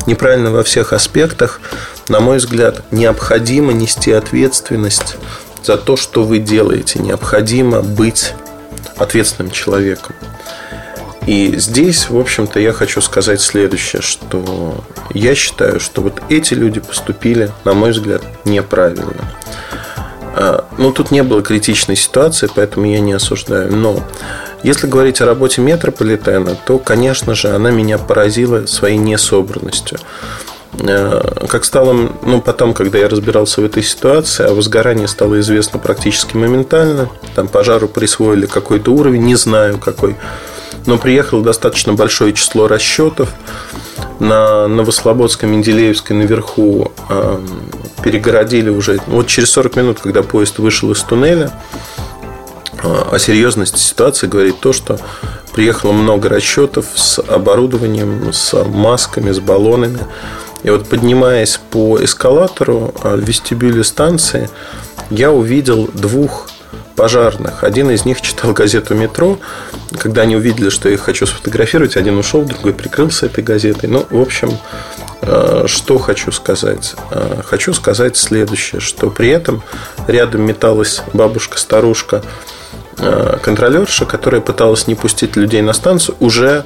Неправильно 0.06 0.52
во 0.52 0.64
всех 0.64 0.94
аспектах. 0.94 1.60
На 2.08 2.22
мой 2.22 2.38
взгляд, 2.38 2.84
необходимо 2.92 3.74
нести 3.74 4.12
ответственность 4.12 5.18
за 5.64 5.78
то, 5.78 5.98
что 5.98 6.24
вы 6.24 6.40
делаете. 6.40 7.00
Необходимо 7.00 7.82
быть 7.82 8.34
ответственным 8.98 9.52
человеком. 9.52 10.16
И 11.26 11.58
здесь, 11.58 12.10
в 12.10 12.18
общем-то, 12.18 12.60
я 12.60 12.74
хочу 12.74 13.02
сказать 13.02 13.42
следующее, 13.42 14.02
что 14.02 14.84
я 15.14 15.36
считаю, 15.36 15.80
что 15.80 16.02
вот 16.02 16.22
эти 16.30 16.54
люди 16.54 16.80
поступили, 16.80 17.52
на 17.66 17.74
мой 17.74 17.92
взгляд, 17.92 18.24
неправильно. 18.46 19.30
А, 20.40 20.64
ну, 20.78 20.94
тут 20.94 21.12
не 21.12 21.22
было 21.22 21.42
критичной 21.42 21.98
ситуации, 21.98 22.50
поэтому 22.54 22.86
я 22.86 23.02
не 23.02 23.12
осуждаю. 23.12 23.76
Но 23.76 24.02
если 24.64 24.88
говорить 24.88 25.20
о 25.20 25.26
работе 25.26 25.62
метрополитена, 25.62 26.56
то, 26.56 26.80
конечно 26.80 27.36
же, 27.36 27.50
она 27.50 27.72
меня 27.72 27.98
поразила 27.98 28.66
своей 28.66 28.96
несобранностью. 28.98 30.00
А, 30.82 31.46
как 31.50 31.66
стало, 31.66 31.94
ну, 32.24 32.40
потом, 32.40 32.74
когда 32.74 32.98
я 32.98 33.10
разбирался 33.10 33.60
в 33.60 33.66
этой 33.66 33.84
ситуации, 33.84 34.46
о 34.46 34.54
возгорании 34.54 35.08
стало 35.08 35.42
известно 35.42 35.78
практически 35.78 36.38
моментально. 36.38 37.10
Там 37.36 37.50
пожару 37.50 37.90
присвоили 37.90 38.46
какой-то 38.46 38.94
уровень, 38.94 39.24
не 39.24 39.36
знаю 39.36 39.78
какой 39.78 40.16
но 40.86 40.98
приехало 40.98 41.44
достаточно 41.44 41.94
большое 41.94 42.34
число 42.34 42.68
расчетов. 42.68 43.30
На 44.20 44.68
Новослободской, 44.68 45.48
Менделеевской 45.48 46.16
наверху 46.16 46.92
э, 47.10 47.40
перегородили 48.04 48.70
уже 48.70 49.00
вот 49.08 49.28
через 49.28 49.52
40 49.52 49.76
минут, 49.76 50.00
когда 50.00 50.24
поезд 50.24 50.60
вышел 50.60 50.92
из 50.92 51.02
туннеля. 51.02 51.52
О 52.82 53.18
серьезности 53.20 53.80
ситуации 53.80 54.28
говорит 54.28 54.60
то, 54.62 54.72
что 54.72 55.00
приехало 55.54 55.92
много 55.92 56.30
расчетов 56.30 56.86
с 56.96 57.20
оборудованием, 57.20 58.32
с 58.32 58.54
масками, 58.64 59.32
с 59.32 59.40
баллонами. 59.40 60.00
И 60.64 60.70
вот 60.70 60.88
поднимаясь 60.88 61.60
по 61.72 62.04
эскалатору 62.04 62.94
э, 63.04 63.16
в 63.16 63.20
вестибюле 63.20 63.84
станции, 63.84 64.50
я 65.10 65.32
увидел 65.32 65.90
двух 65.94 66.50
пожарных. 66.96 67.64
Один 67.64 67.90
из 67.92 68.06
них 68.06 68.22
читал 68.22 68.52
газету 68.52 68.94
«Метро». 68.94 69.40
Когда 69.98 70.24
они 70.24 70.36
увидели, 70.36 70.70
что 70.70 70.90
я 70.90 70.96
их 70.96 71.02
хочу 71.02 71.26
сфотографировать, 71.26 71.96
один 71.98 72.18
ушел, 72.18 72.44
другой 72.44 72.74
прикрылся 72.74 73.26
этой 73.26 73.44
газетой. 73.44 73.90
Ну, 73.90 74.06
в 74.10 74.22
общем, 74.22 74.58
э, 75.22 75.64
что 75.68 75.98
хочу 75.98 76.32
сказать? 76.32 76.96
Э, 77.12 77.42
хочу 77.46 77.74
сказать 77.74 78.18
следующее, 78.18 78.82
что 78.82 79.10
при 79.10 79.30
этом 79.30 79.64
рядом 80.08 80.42
металась 80.42 81.02
бабушка-старушка, 81.14 82.22
э, 82.98 83.38
контролерша, 83.42 84.06
которая 84.06 84.42
пыталась 84.42 84.88
не 84.88 84.96
пустить 84.96 85.38
людей 85.38 85.62
на 85.62 85.74
станцию, 85.74 86.18
уже 86.20 86.66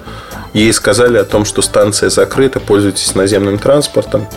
ей 0.53 0.73
сказали 0.73 1.17
о 1.17 1.25
том, 1.25 1.45
что 1.45 1.61
станция 1.61 2.09
закрыта, 2.09 2.59
пользуйтесь 2.59 3.13
наземным 3.15 3.59
транспортом 3.59 4.27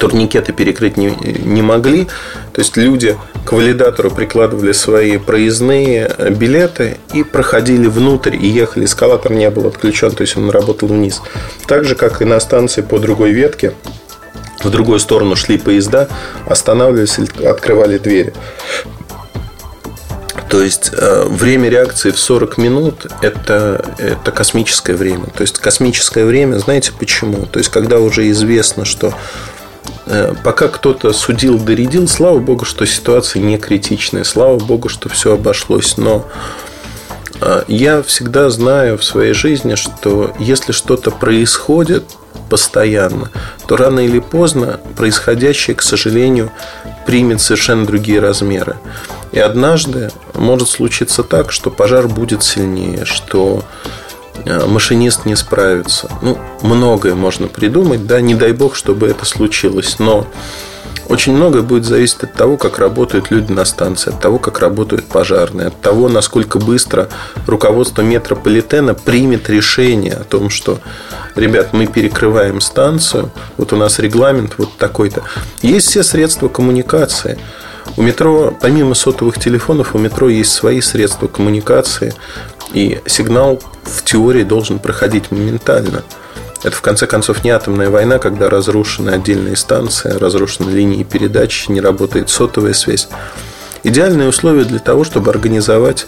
турникеты 0.00 0.52
перекрыть 0.52 0.96
не, 0.96 1.10
не 1.10 1.62
могли. 1.62 2.06
То 2.52 2.62
есть 2.62 2.76
люди 2.76 3.16
к 3.44 3.52
валидатору 3.52 4.10
прикладывали 4.10 4.72
свои 4.72 5.18
проездные 5.18 6.10
билеты 6.30 6.96
и 7.12 7.22
проходили 7.22 7.86
внутрь 7.86 8.34
и 8.34 8.48
ехали. 8.48 8.86
Эскалатор 8.86 9.32
не 9.32 9.48
был 9.50 9.66
отключен, 9.66 10.10
то 10.12 10.22
есть 10.22 10.36
он 10.36 10.50
работал 10.50 10.88
вниз. 10.88 11.20
Так 11.66 11.84
же, 11.84 11.94
как 11.94 12.22
и 12.22 12.24
на 12.24 12.40
станции 12.40 12.80
по 12.80 12.98
другой 12.98 13.32
ветке, 13.32 13.74
в 14.64 14.70
другую 14.70 14.98
сторону 15.00 15.36
шли 15.36 15.58
поезда, 15.58 16.08
останавливались, 16.46 17.18
открывали 17.44 17.98
двери. 17.98 18.32
То 20.48 20.62
есть 20.62 20.90
э, 20.96 21.26
время 21.28 21.68
реакции 21.68 22.10
в 22.10 22.18
40 22.18 22.58
минут 22.58 23.06
это, 23.22 23.84
это 23.98 24.32
космическое 24.32 24.94
время. 24.94 25.26
То 25.26 25.42
есть 25.42 25.58
космическое 25.58 26.24
время, 26.24 26.56
знаете 26.58 26.92
почему? 26.98 27.46
То 27.46 27.58
есть 27.58 27.70
когда 27.70 28.00
уже 28.00 28.28
известно, 28.30 28.84
что 28.84 29.14
Э, 29.14 29.59
пока 30.42 30.68
кто-то 30.68 31.12
судил, 31.12 31.58
доредил, 31.58 32.08
слава 32.08 32.38
богу, 32.38 32.64
что 32.64 32.86
ситуация 32.86 33.42
не 33.42 33.58
критичная, 33.58 34.24
слава 34.24 34.58
богу, 34.58 34.88
что 34.88 35.08
все 35.08 35.34
обошлось. 35.34 35.96
Но 35.96 36.26
э, 37.40 37.62
я 37.68 38.02
всегда 38.02 38.50
знаю 38.50 38.98
в 38.98 39.04
своей 39.04 39.34
жизни, 39.34 39.74
что 39.74 40.34
если 40.38 40.72
что-то 40.72 41.10
происходит 41.10 42.04
постоянно, 42.48 43.30
то 43.66 43.76
рано 43.76 44.00
или 44.00 44.18
поздно 44.18 44.80
происходящее, 44.96 45.76
к 45.76 45.82
сожалению, 45.82 46.50
примет 47.06 47.40
совершенно 47.40 47.86
другие 47.86 48.20
размеры. 48.20 48.76
И 49.32 49.38
однажды 49.38 50.10
может 50.34 50.68
случиться 50.68 51.22
так, 51.22 51.52
что 51.52 51.70
пожар 51.70 52.08
будет 52.08 52.42
сильнее, 52.42 53.04
что 53.04 53.62
Э, 53.62 54.09
машинист 54.46 55.26
не 55.26 55.36
справится. 55.36 56.10
Ну, 56.22 56.38
многое 56.62 57.14
можно 57.14 57.48
придумать, 57.48 58.06
да, 58.06 58.20
не 58.20 58.34
дай 58.34 58.52
бог, 58.52 58.74
чтобы 58.74 59.08
это 59.08 59.24
случилось, 59.24 59.98
но 59.98 60.26
очень 61.10 61.34
многое 61.34 61.62
будет 61.62 61.84
зависеть 61.84 62.22
от 62.22 62.34
того, 62.34 62.56
как 62.56 62.78
работают 62.78 63.32
люди 63.32 63.50
на 63.50 63.64
станции, 63.64 64.10
от 64.10 64.20
того, 64.20 64.38
как 64.38 64.60
работают 64.60 65.06
пожарные, 65.06 65.66
от 65.66 65.80
того, 65.80 66.08
насколько 66.08 66.60
быстро 66.60 67.08
руководство 67.48 68.02
метрополитена 68.02 68.94
примет 68.94 69.50
решение 69.50 70.14
о 70.14 70.22
том, 70.22 70.50
что, 70.50 70.78
ребят, 71.34 71.72
мы 71.72 71.88
перекрываем 71.88 72.60
станцию, 72.60 73.32
вот 73.56 73.72
у 73.72 73.76
нас 73.76 73.98
регламент 73.98 74.54
вот 74.58 74.76
такой-то. 74.78 75.24
Есть 75.62 75.88
все 75.88 76.04
средства 76.04 76.46
коммуникации. 76.46 77.40
У 77.96 78.02
метро, 78.02 78.56
помимо 78.60 78.94
сотовых 78.94 79.36
телефонов, 79.40 79.96
у 79.96 79.98
метро 79.98 80.28
есть 80.28 80.52
свои 80.52 80.80
средства 80.80 81.26
коммуникации. 81.26 82.14
И 82.72 83.00
сигнал 83.06 83.60
в 83.82 84.04
теории 84.04 84.44
должен 84.44 84.78
проходить 84.78 85.30
моментально. 85.30 86.02
Это, 86.62 86.76
в 86.76 86.82
конце 86.82 87.06
концов, 87.06 87.42
не 87.42 87.50
атомная 87.50 87.90
война, 87.90 88.18
когда 88.18 88.50
разрушены 88.50 89.10
отдельные 89.10 89.56
станции, 89.56 90.10
разрушены 90.10 90.70
линии 90.70 91.04
передач, 91.04 91.68
не 91.68 91.80
работает 91.80 92.28
сотовая 92.28 92.74
связь. 92.74 93.08
Идеальные 93.82 94.28
условия 94.28 94.64
для 94.64 94.78
того, 94.78 95.04
чтобы 95.04 95.30
организовать 95.30 96.06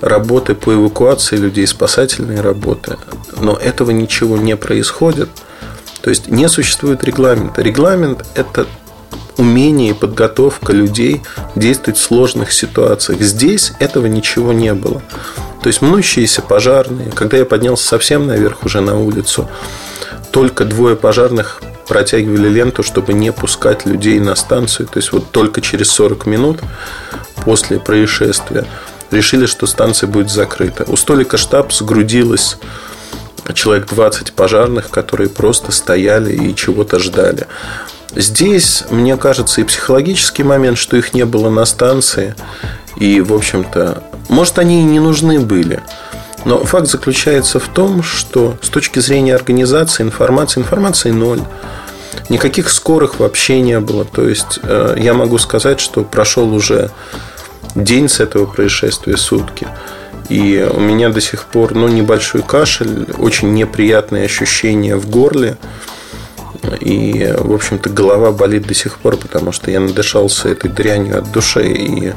работы 0.00 0.54
по 0.54 0.74
эвакуации 0.74 1.36
людей, 1.36 1.66
спасательные 1.66 2.40
работы. 2.40 2.96
Но 3.40 3.54
этого 3.54 3.92
ничего 3.92 4.36
не 4.36 4.56
происходит. 4.56 5.28
То 6.02 6.10
есть 6.10 6.28
не 6.28 6.48
существует 6.48 7.04
регламента. 7.04 7.62
Регламент– 7.62 8.26
это 8.34 8.66
умение 9.36 9.90
и 9.90 9.94
подготовка 9.94 10.72
людей 10.72 11.22
действовать 11.54 11.98
в 11.98 12.02
сложных 12.02 12.52
ситуациях. 12.52 13.20
Здесь 13.20 13.72
этого 13.78 14.06
ничего 14.06 14.52
не 14.52 14.74
было. 14.74 15.02
То 15.66 15.68
есть 15.68 15.82
мнущиеся 15.82 16.42
пожарные, 16.42 17.10
когда 17.10 17.38
я 17.38 17.44
поднялся 17.44 17.84
совсем 17.84 18.28
наверх 18.28 18.62
уже 18.62 18.80
на 18.80 18.96
улицу, 19.00 19.50
только 20.30 20.64
двое 20.64 20.94
пожарных 20.94 21.60
протягивали 21.88 22.48
ленту, 22.48 22.84
чтобы 22.84 23.14
не 23.14 23.32
пускать 23.32 23.84
людей 23.84 24.20
на 24.20 24.36
станцию. 24.36 24.86
То 24.86 24.98
есть 24.98 25.10
вот 25.10 25.32
только 25.32 25.60
через 25.60 25.90
40 25.90 26.24
минут 26.26 26.60
после 27.44 27.80
происшествия 27.80 28.64
решили, 29.10 29.46
что 29.46 29.66
станция 29.66 30.06
будет 30.06 30.30
закрыта. 30.30 30.84
У 30.86 30.94
столика 30.94 31.36
штаб 31.36 31.72
сгрудилось 31.72 32.58
человек 33.52 33.88
20 33.88 34.34
пожарных, 34.34 34.88
которые 34.90 35.28
просто 35.28 35.72
стояли 35.72 36.32
и 36.32 36.54
чего-то 36.54 37.00
ждали. 37.00 37.48
Здесь, 38.14 38.84
мне 38.90 39.16
кажется, 39.16 39.62
и 39.62 39.64
психологический 39.64 40.44
момент, 40.44 40.78
что 40.78 40.96
их 40.96 41.12
не 41.12 41.24
было 41.24 41.50
на 41.50 41.64
станции. 41.64 42.36
И, 42.98 43.20
в 43.20 43.34
общем-то, 43.34 44.04
может, 44.28 44.58
они 44.58 44.80
и 44.80 44.84
не 44.84 45.00
нужны 45.00 45.40
были. 45.40 45.82
Но 46.44 46.64
факт 46.64 46.86
заключается 46.86 47.58
в 47.58 47.68
том, 47.68 48.02
что 48.02 48.56
с 48.62 48.68
точки 48.68 49.00
зрения 49.00 49.34
организации 49.34 50.02
информации, 50.04 50.60
информации 50.60 51.10
ноль. 51.10 51.40
Никаких 52.28 52.70
скорых 52.70 53.18
вообще 53.18 53.60
не 53.60 53.80
было. 53.80 54.04
То 54.04 54.28
есть, 54.28 54.60
э, 54.62 54.96
я 54.98 55.12
могу 55.14 55.38
сказать, 55.38 55.80
что 55.80 56.02
прошел 56.02 56.54
уже 56.54 56.90
день 57.74 58.08
с 58.08 58.20
этого 58.20 58.46
происшествия, 58.46 59.16
сутки. 59.16 59.66
И 60.28 60.68
у 60.72 60.80
меня 60.80 61.08
до 61.08 61.20
сих 61.20 61.44
пор 61.44 61.74
ну, 61.74 61.88
небольшой 61.88 62.42
кашель, 62.42 63.06
очень 63.18 63.52
неприятные 63.54 64.24
ощущения 64.24 64.96
в 64.96 65.08
горле. 65.08 65.56
И, 66.80 67.32
в 67.38 67.52
общем-то, 67.52 67.90
голова 67.90 68.32
болит 68.32 68.66
до 68.66 68.74
сих 68.74 68.98
пор, 68.98 69.16
потому 69.16 69.52
что 69.52 69.70
я 69.70 69.78
надышался 69.78 70.48
этой 70.48 70.70
дрянью 70.70 71.18
от 71.18 71.30
души. 71.30 71.66
И 71.66 72.12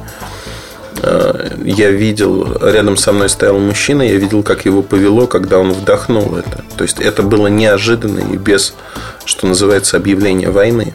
я 1.64 1.92
видел, 1.92 2.58
рядом 2.62 2.98
со 2.98 3.12
мной 3.12 3.30
стоял 3.30 3.60
мужчина, 3.60 4.02
я 4.02 4.16
видел, 4.16 4.44
как 4.44 4.66
его 4.66 4.82
повело, 4.82 5.28
когда 5.28 5.60
он 5.60 5.72
вдохнул 5.72 6.36
это. 6.36 6.64
То 6.78 6.84
есть 6.84 7.00
это 7.00 7.24
было 7.24 7.48
неожиданно 7.48 8.20
и 8.20 8.38
без, 8.38 8.74
что 9.26 9.48
называется, 9.48 9.98
объявления 9.98 10.50
войны. 10.50 10.94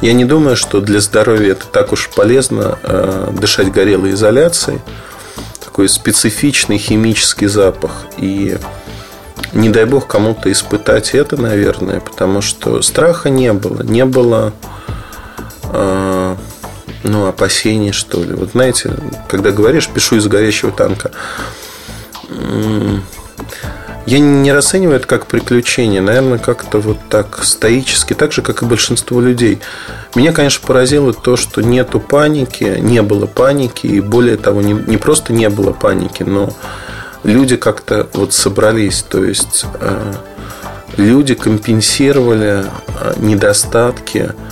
Я 0.00 0.14
не 0.14 0.24
думаю, 0.24 0.56
что 0.56 0.80
для 0.80 1.00
здоровья 1.00 1.52
это 1.52 1.66
так 1.66 1.92
уж 1.92 2.08
полезно 2.08 2.78
э, 2.82 3.30
дышать 3.38 3.70
горелой 3.70 4.12
изоляцией. 4.12 4.80
Такой 5.62 5.88
специфичный 5.88 6.78
химический 6.78 7.46
запах. 7.46 8.06
И 8.16 8.56
не 9.52 9.68
дай 9.68 9.84
бог 9.84 10.06
кому-то 10.06 10.50
испытать 10.50 11.14
это, 11.14 11.36
наверное, 11.36 12.00
потому 12.00 12.40
что 12.40 12.80
страха 12.82 13.28
не 13.28 13.52
было. 13.52 13.82
Не 13.82 14.06
было 14.06 14.52
э, 15.64 16.36
ну, 17.02 17.26
опасений, 17.26 17.92
что 17.92 18.22
ли. 18.22 18.34
Вот 18.34 18.50
знаете, 18.52 18.92
когда 19.28 19.50
говоришь, 19.50 19.88
пишу 19.88 20.16
из 20.16 20.26
горящего 20.26 20.70
танка. 20.70 21.10
Я 24.06 24.18
не 24.18 24.52
расцениваю 24.52 24.96
это 24.96 25.06
как 25.06 25.26
приключение, 25.26 26.00
наверное, 26.00 26.38
как-то 26.38 26.78
вот 26.78 26.98
так 27.08 27.44
стоически, 27.44 28.14
так 28.14 28.32
же, 28.32 28.42
как 28.42 28.62
и 28.62 28.66
большинство 28.66 29.20
людей. 29.20 29.60
Меня, 30.14 30.32
конечно, 30.32 30.66
поразило 30.66 31.12
то, 31.12 31.36
что 31.36 31.60
нету 31.60 32.00
паники, 32.00 32.78
не 32.80 33.02
было 33.02 33.26
паники, 33.26 33.86
и 33.86 34.00
более 34.00 34.36
того, 34.36 34.62
не, 34.62 34.72
не 34.72 34.96
просто 34.96 35.32
не 35.32 35.48
было 35.48 35.72
паники, 35.72 36.22
но 36.22 36.50
люди 37.22 37.56
как-то 37.56 38.08
вот 38.14 38.32
собрались, 38.32 39.02
то 39.02 39.22
есть 39.22 39.66
э, 39.80 40.12
люди 40.96 41.34
компенсировали 41.34 42.64
э, 42.64 43.12
недостатки 43.18 44.32
э, 44.32 44.50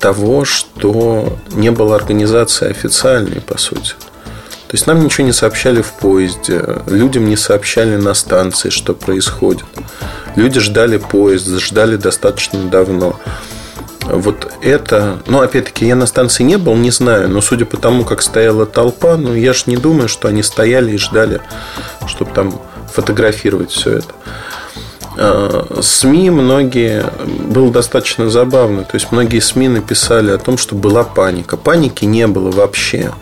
того, 0.00 0.44
что 0.44 1.36
не 1.52 1.70
было 1.70 1.96
организации 1.96 2.70
официальной, 2.70 3.40
по 3.40 3.58
сути. 3.58 3.94
То 4.68 4.74
есть 4.74 4.86
нам 4.86 5.02
ничего 5.02 5.26
не 5.26 5.32
сообщали 5.32 5.80
в 5.80 5.92
поезде, 5.92 6.62
людям 6.86 7.26
не 7.26 7.36
сообщали 7.36 7.96
на 7.96 8.12
станции, 8.12 8.68
что 8.68 8.92
происходит. 8.92 9.64
Люди 10.36 10.60
ждали 10.60 10.98
поезд, 10.98 11.48
ждали 11.58 11.96
достаточно 11.96 12.62
давно. 12.64 13.18
Вот 14.02 14.52
это, 14.62 15.18
ну, 15.26 15.40
опять-таки, 15.40 15.86
я 15.86 15.96
на 15.96 16.06
станции 16.06 16.42
не 16.42 16.56
был, 16.56 16.76
не 16.76 16.90
знаю, 16.90 17.28
но 17.30 17.40
судя 17.40 17.64
по 17.64 17.76
тому, 17.78 18.04
как 18.04 18.22
стояла 18.22 18.66
толпа, 18.66 19.16
ну, 19.16 19.34
я 19.34 19.52
же 19.54 19.64
не 19.66 19.76
думаю, 19.76 20.08
что 20.08 20.28
они 20.28 20.42
стояли 20.42 20.92
и 20.92 20.98
ждали, 20.98 21.40
чтобы 22.06 22.32
там 22.32 22.60
фотографировать 22.92 23.70
все 23.70 23.98
это. 23.98 24.14
А, 25.20 25.80
СМИ 25.82 26.30
многие 26.30 27.04
было 27.26 27.72
достаточно 27.72 28.30
забавно. 28.30 28.84
То 28.84 28.94
есть 28.94 29.10
многие 29.10 29.40
СМИ 29.40 29.68
написали 29.68 30.30
о 30.30 30.38
том, 30.38 30.56
что 30.56 30.76
была 30.76 31.02
паника. 31.02 31.56
Паники 31.56 32.04
не 32.04 32.26
было 32.28 32.52
вообще. 32.52 33.12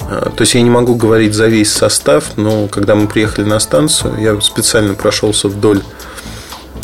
А, 0.00 0.30
то 0.30 0.42
есть 0.42 0.54
я 0.54 0.60
не 0.60 0.68
могу 0.68 0.94
говорить 0.94 1.34
за 1.34 1.46
весь 1.46 1.72
состав, 1.72 2.36
но 2.36 2.68
когда 2.68 2.94
мы 2.94 3.08
приехали 3.08 3.46
на 3.46 3.58
станцию, 3.60 4.20
я 4.20 4.38
специально 4.42 4.94
прошелся 4.94 5.48
вдоль 5.48 5.82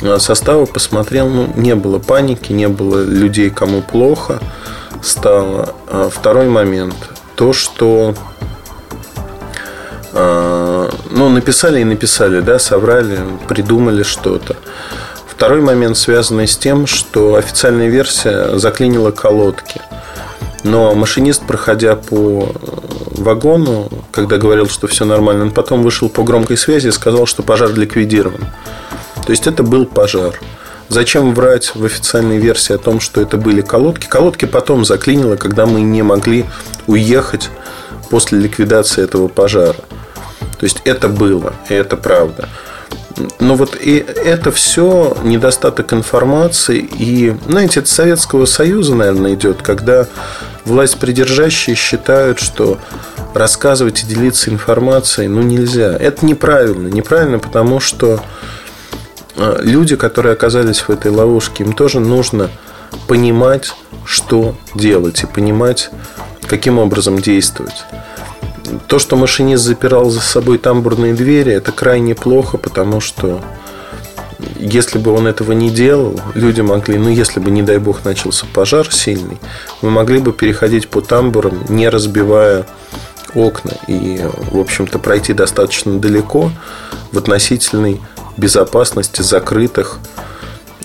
а, 0.02 0.18
состава, 0.18 0.64
посмотрел, 0.64 1.28
ну, 1.28 1.52
не 1.54 1.74
было 1.74 1.98
паники, 1.98 2.52
не 2.52 2.68
было 2.68 3.04
людей, 3.04 3.50
кому 3.50 3.82
плохо 3.82 4.40
стало. 5.02 5.74
Второй 6.10 6.48
момент, 6.48 6.94
то, 7.34 7.52
что 7.52 8.14
ну, 11.10 11.28
написали 11.28 11.80
и 11.80 11.84
написали, 11.84 12.40
да, 12.40 12.58
соврали, 12.58 13.18
придумали 13.48 14.02
что-то. 14.02 14.56
Второй 15.26 15.60
момент, 15.60 15.96
связанный 15.96 16.46
с 16.46 16.56
тем, 16.56 16.86
что 16.86 17.34
официальная 17.34 17.88
версия 17.88 18.58
заклинила 18.58 19.10
колодки– 19.10 19.80
но 20.64 20.94
машинист, 20.94 21.42
проходя 21.42 21.96
по 21.96 22.44
э, 22.44 23.20
вагону, 23.20 23.88
когда 24.12 24.36
говорил, 24.38 24.68
что 24.68 24.86
все 24.86 25.04
нормально, 25.04 25.44
он 25.44 25.50
потом 25.50 25.82
вышел 25.82 26.08
по 26.08 26.22
громкой 26.22 26.56
связи 26.56 26.88
и 26.88 26.92
сказал, 26.92 27.26
что 27.26 27.42
пожар 27.42 27.72
ликвидирован. 27.72 28.46
То 29.26 29.30
есть 29.30 29.46
это 29.46 29.62
был 29.62 29.86
пожар. 29.86 30.38
Зачем 30.88 31.34
врать 31.34 31.74
в 31.74 31.84
официальной 31.84 32.38
версии 32.38 32.74
о 32.74 32.78
том, 32.78 33.00
что 33.00 33.20
это 33.20 33.38
были 33.38 33.60
колодки? 33.60 34.06
Колодки 34.06 34.44
потом 34.44 34.84
заклинило, 34.84 35.36
когда 35.36 35.66
мы 35.66 35.80
не 35.80 36.02
могли 36.02 36.44
уехать 36.86 37.50
после 38.10 38.38
ликвидации 38.38 39.02
этого 39.02 39.28
пожара. 39.28 39.76
То 40.62 40.66
есть 40.66 40.80
это 40.84 41.08
было, 41.08 41.54
и 41.68 41.74
это 41.74 41.96
правда. 41.96 42.48
Но 43.40 43.56
вот 43.56 43.76
и 43.80 43.96
это 43.96 44.52
все 44.52 45.16
недостаток 45.24 45.92
информации. 45.92 46.78
И, 46.78 47.36
знаете, 47.48 47.80
это 47.80 47.88
Советского 47.88 48.44
Союза, 48.46 48.94
наверное, 48.94 49.34
идет, 49.34 49.60
когда 49.60 50.06
власть 50.64 51.00
придержащие 51.00 51.74
считают, 51.74 52.38
что 52.38 52.78
рассказывать 53.34 54.04
и 54.04 54.06
делиться 54.06 54.50
информацией 54.50 55.26
ну, 55.26 55.42
нельзя. 55.42 55.96
Это 55.98 56.24
неправильно. 56.24 56.86
Неправильно, 56.86 57.40
потому 57.40 57.80
что 57.80 58.20
а, 59.36 59.58
люди, 59.60 59.96
которые 59.96 60.34
оказались 60.34 60.82
в 60.82 60.90
этой 60.90 61.10
ловушке, 61.10 61.64
им 61.64 61.72
тоже 61.72 61.98
нужно 61.98 62.50
понимать, 63.08 63.74
что 64.04 64.54
делать 64.76 65.24
и 65.24 65.26
понимать, 65.26 65.90
каким 66.46 66.78
образом 66.78 67.18
действовать. 67.18 67.84
То, 68.86 68.98
что 68.98 69.16
машинист 69.16 69.64
запирал 69.64 70.10
за 70.10 70.20
собой 70.20 70.58
тамбурные 70.58 71.14
двери, 71.14 71.52
это 71.52 71.72
крайне 71.72 72.14
плохо, 72.14 72.58
потому 72.58 73.00
что 73.00 73.40
если 74.58 74.98
бы 74.98 75.12
он 75.12 75.26
этого 75.26 75.52
не 75.52 75.70
делал, 75.70 76.20
люди 76.34 76.60
могли, 76.60 76.98
ну, 76.98 77.08
если 77.08 77.40
бы, 77.40 77.50
не 77.50 77.62
дай 77.62 77.78
бог, 77.78 78.04
начался 78.04 78.46
пожар 78.52 78.92
сильный, 78.92 79.38
мы 79.82 79.90
могли 79.90 80.18
бы 80.18 80.32
переходить 80.32 80.88
по 80.88 81.00
тамбурам, 81.00 81.64
не 81.68 81.88
разбивая 81.88 82.66
окна 83.34 83.72
и, 83.86 84.20
в 84.50 84.58
общем-то, 84.58 84.98
пройти 84.98 85.32
достаточно 85.32 85.98
далеко 85.98 86.50
в 87.12 87.18
относительной 87.18 88.00
безопасности 88.36 89.22
закрытых 89.22 89.98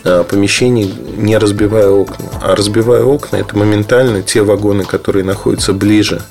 а, 0.04 0.24
помещений, 0.24 0.94
не 1.18 1.38
разбивая 1.38 1.90
окна. 1.90 2.26
А 2.42 2.56
разбивая 2.56 3.04
окна, 3.04 3.38
это 3.38 3.58
моментально 3.58 4.22
те 4.22 4.42
вагоны, 4.44 4.86
которые 4.86 5.26
находятся 5.26 5.74
ближе 5.74 6.22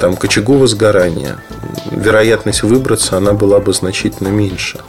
там, 0.00 0.16
к 0.16 0.24
очагу 0.24 0.54
возгорания. 0.54 1.36
Вероятность 1.90 2.62
выбраться, 2.62 3.18
она 3.18 3.32
была 3.32 3.60
бы 3.60 3.72
значительно 3.74 4.28
меньше. 4.28 4.80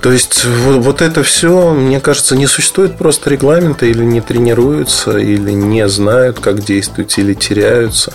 То 0.00 0.10
есть 0.10 0.44
вот, 0.44 0.76
вот 0.76 1.02
это 1.02 1.22
все, 1.22 1.72
мне 1.72 2.00
кажется, 2.00 2.36
не 2.36 2.46
существует 2.46 2.96
просто 2.96 3.28
регламента, 3.28 3.86
или 3.86 4.04
не 4.04 4.20
тренируются, 4.20 5.18
или 5.18 5.50
не 5.50 5.86
знают, 5.88 6.40
как 6.40 6.64
действовать, 6.64 7.18
или 7.18 7.34
теряются. 7.34 8.14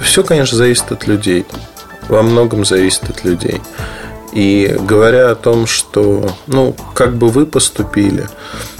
Все, 0.00 0.22
конечно, 0.22 0.56
зависит 0.56 0.92
от 0.92 1.06
людей. 1.06 1.46
Во 2.08 2.22
многом 2.22 2.64
зависит 2.64 3.08
от 3.08 3.24
людей. 3.24 3.62
И 4.32 4.76
говоря 4.80 5.30
о 5.30 5.34
том, 5.34 5.66
что, 5.66 6.30
ну, 6.46 6.74
как 6.94 7.14
бы 7.16 7.28
вы 7.28 7.46
поступили, 7.46 8.26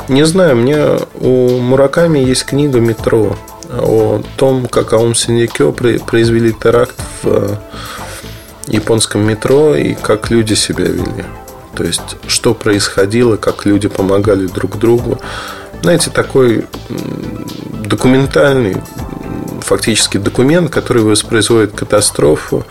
не 0.09 0.27
знаю, 0.27 0.57
мне 0.57 0.99
у 1.21 1.59
Мураками 1.59 2.19
есть 2.19 2.45
книга 2.45 2.81
«Метро» 2.81 3.37
о 3.79 4.23
том, 4.37 4.67
как 4.67 4.93
Аум 4.93 5.15
Синдикё 5.15 5.73
произвели 5.73 6.53
теракт 6.53 6.97
в 7.23 7.27
э, 7.27 7.57
японском 8.67 9.23
метро 9.23 9.75
и 9.75 9.95
как 9.95 10.31
люди 10.31 10.55
себя 10.55 10.85
вели. 10.85 11.25
То 11.75 11.85
есть, 11.85 12.17
что 12.27 12.55
происходило, 12.55 13.37
как 13.37 13.65
люди 13.65 13.89
помогали 13.89 14.47
друг 14.47 14.79
другу. 14.79 15.19
Знаете, 15.83 16.11
такой 16.11 16.67
документальный, 17.87 18.77
фактически 19.61 20.19
документ, 20.19 20.71
который 20.71 21.03
воспроизводит 21.03 21.73
катастрофу, 21.73 22.65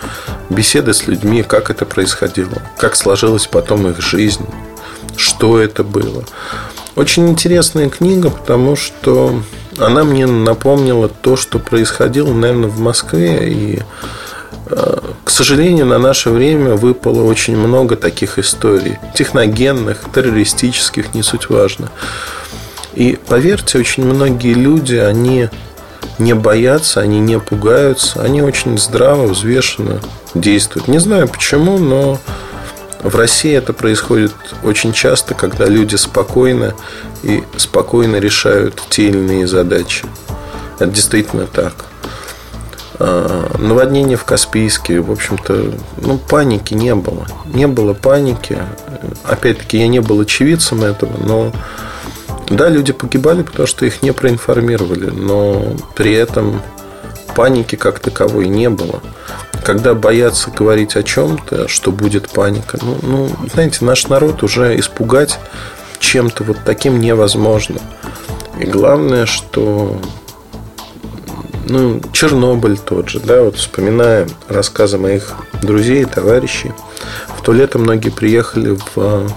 беседы 0.50 0.94
с 0.94 1.08
людьми, 1.08 1.44
как 1.44 1.70
это 1.70 1.86
происходило, 1.86 2.62
как 2.78 2.96
сложилась 2.96 3.48
потом 3.48 3.88
их 3.88 4.02
жизнь, 4.02 4.46
что 5.18 5.60
это 5.60 5.84
было. 5.84 6.24
Очень 6.96 7.30
интересная 7.30 7.90
книга, 7.90 8.30
потому 8.30 8.76
что 8.76 9.42
она 9.82 10.04
мне 10.04 10.26
напомнила 10.26 11.10
то, 11.10 11.36
что 11.36 11.60
происходило, 11.60 12.34
наверное, 12.34 12.70
в 12.70 12.80
Москве 12.80 13.50
и 13.50 13.82
к 15.24 15.30
сожалению, 15.30 15.86
на 15.86 15.98
наше 15.98 16.30
время 16.30 16.76
выпало 16.76 17.24
очень 17.24 17.58
много 17.58 17.96
таких 17.96 18.40
историй. 18.40 19.00
Техногенных, 19.14 20.00
террористических, 20.14 21.14
не 21.14 21.24
суть 21.24 21.50
важно. 21.50 21.90
И 22.94 23.18
поверьте, 23.28 23.80
очень 23.80 24.06
многие 24.06 24.54
люди, 24.54 24.96
они 24.96 25.50
не 26.20 26.34
боятся, 26.34 27.02
они 27.02 27.20
не 27.20 27.40
пугаются, 27.40 28.22
они 28.22 28.42
очень 28.42 28.78
здраво, 28.78 29.28
взвешенно 29.28 30.00
действуют. 30.36 30.88
Не 30.88 31.00
знаю 31.00 31.28
почему, 31.28 31.78
но 31.78 32.20
в 33.04 33.16
России 33.16 33.54
это 33.54 33.74
происходит 33.74 34.34
очень 34.64 34.94
часто, 34.94 35.34
когда 35.34 35.66
люди 35.66 35.96
спокойно 35.96 36.74
и 37.24 37.44
спокойно 37.58 38.18
решают 38.18 38.82
те 38.90 39.10
или 39.10 39.18
иные 39.18 39.48
задачи. 39.48 40.06
Это 40.80 40.92
действительно 40.92 41.48
так. 41.48 41.74
а, 43.00 43.58
наводнение 43.58 44.18
в 44.18 44.24
Каспийске, 44.24 45.00
в 45.00 45.12
общем-то, 45.12 45.74
ну, 45.98 46.18
паники 46.18 46.74
не 46.74 46.96
было. 46.96 47.28
Не 47.46 47.68
было 47.68 47.94
паники. 47.94 48.58
Опять-таки, 49.24 49.80
я 49.80 49.88
не 49.88 50.00
был 50.00 50.20
очевидцем 50.20 50.84
этого, 50.84 51.14
но 51.18 51.52
да, 52.50 52.70
люди 52.70 52.94
погибали, 52.94 53.44
потому 53.44 53.66
что 53.68 53.86
их 53.86 54.02
не 54.02 54.12
проинформировали, 54.12 55.10
но 55.10 55.76
при 55.96 56.14
этом 56.14 56.62
паники 57.36 57.76
как 57.76 58.00
таковой 58.00 58.48
не 58.48 58.70
было. 58.70 59.02
Когда 59.64 59.94
боятся 59.94 60.50
говорить 60.52 60.96
о 60.96 61.04
чем-то, 61.04 61.68
что 61.68 61.92
будет 61.92 62.30
паника, 62.30 62.80
ну, 62.82 62.98
ну, 63.02 63.30
знаете, 63.54 63.86
наш 63.86 64.08
народ 64.08 64.44
уже 64.44 64.80
испугать 64.80 65.40
чем-то 66.00 66.44
вот 66.44 66.58
таким 66.66 67.00
невозможно. 67.00 67.80
И 68.60 68.66
главное, 68.66 69.26
что 69.26 70.02
ну, 71.68 72.02
Чернобыль 72.12 72.78
тот 72.78 73.10
же, 73.10 73.20
да, 73.20 73.44
вот 73.44 73.56
вспоминая 73.56 74.28
рассказы 74.48 74.98
моих 74.98 75.34
друзей 75.62 76.02
и 76.02 76.06
товарищей, 76.06 76.74
в 77.38 77.42
то 77.42 77.54
лето 77.54 77.80
многие 77.80 78.10
приехали 78.10 78.78
в 78.96 79.32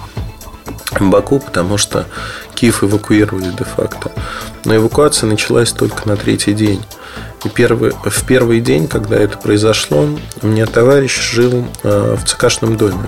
Баку, 1.01 1.39
потому 1.39 1.77
что 1.77 2.07
Киев 2.55 2.83
эвакуировали 2.83 3.51
де-факто. 3.51 4.11
Но 4.65 4.77
эвакуация 4.77 5.29
началась 5.29 5.73
только 5.73 6.09
на 6.09 6.17
третий 6.17 6.53
день. 6.53 6.83
И 7.45 7.49
первый, 7.51 7.93
в 7.93 8.25
первый 8.25 8.61
день, 8.61 8.89
когда 8.89 9.17
это 9.17 9.37
произошло, 9.37 10.09
у 10.41 10.47
меня 10.47 10.67
товарищ 10.67 11.33
жил 11.33 11.67
э, 11.83 12.17
в 12.19 12.25
ЦКшном 12.27 12.77
доме. 12.77 13.07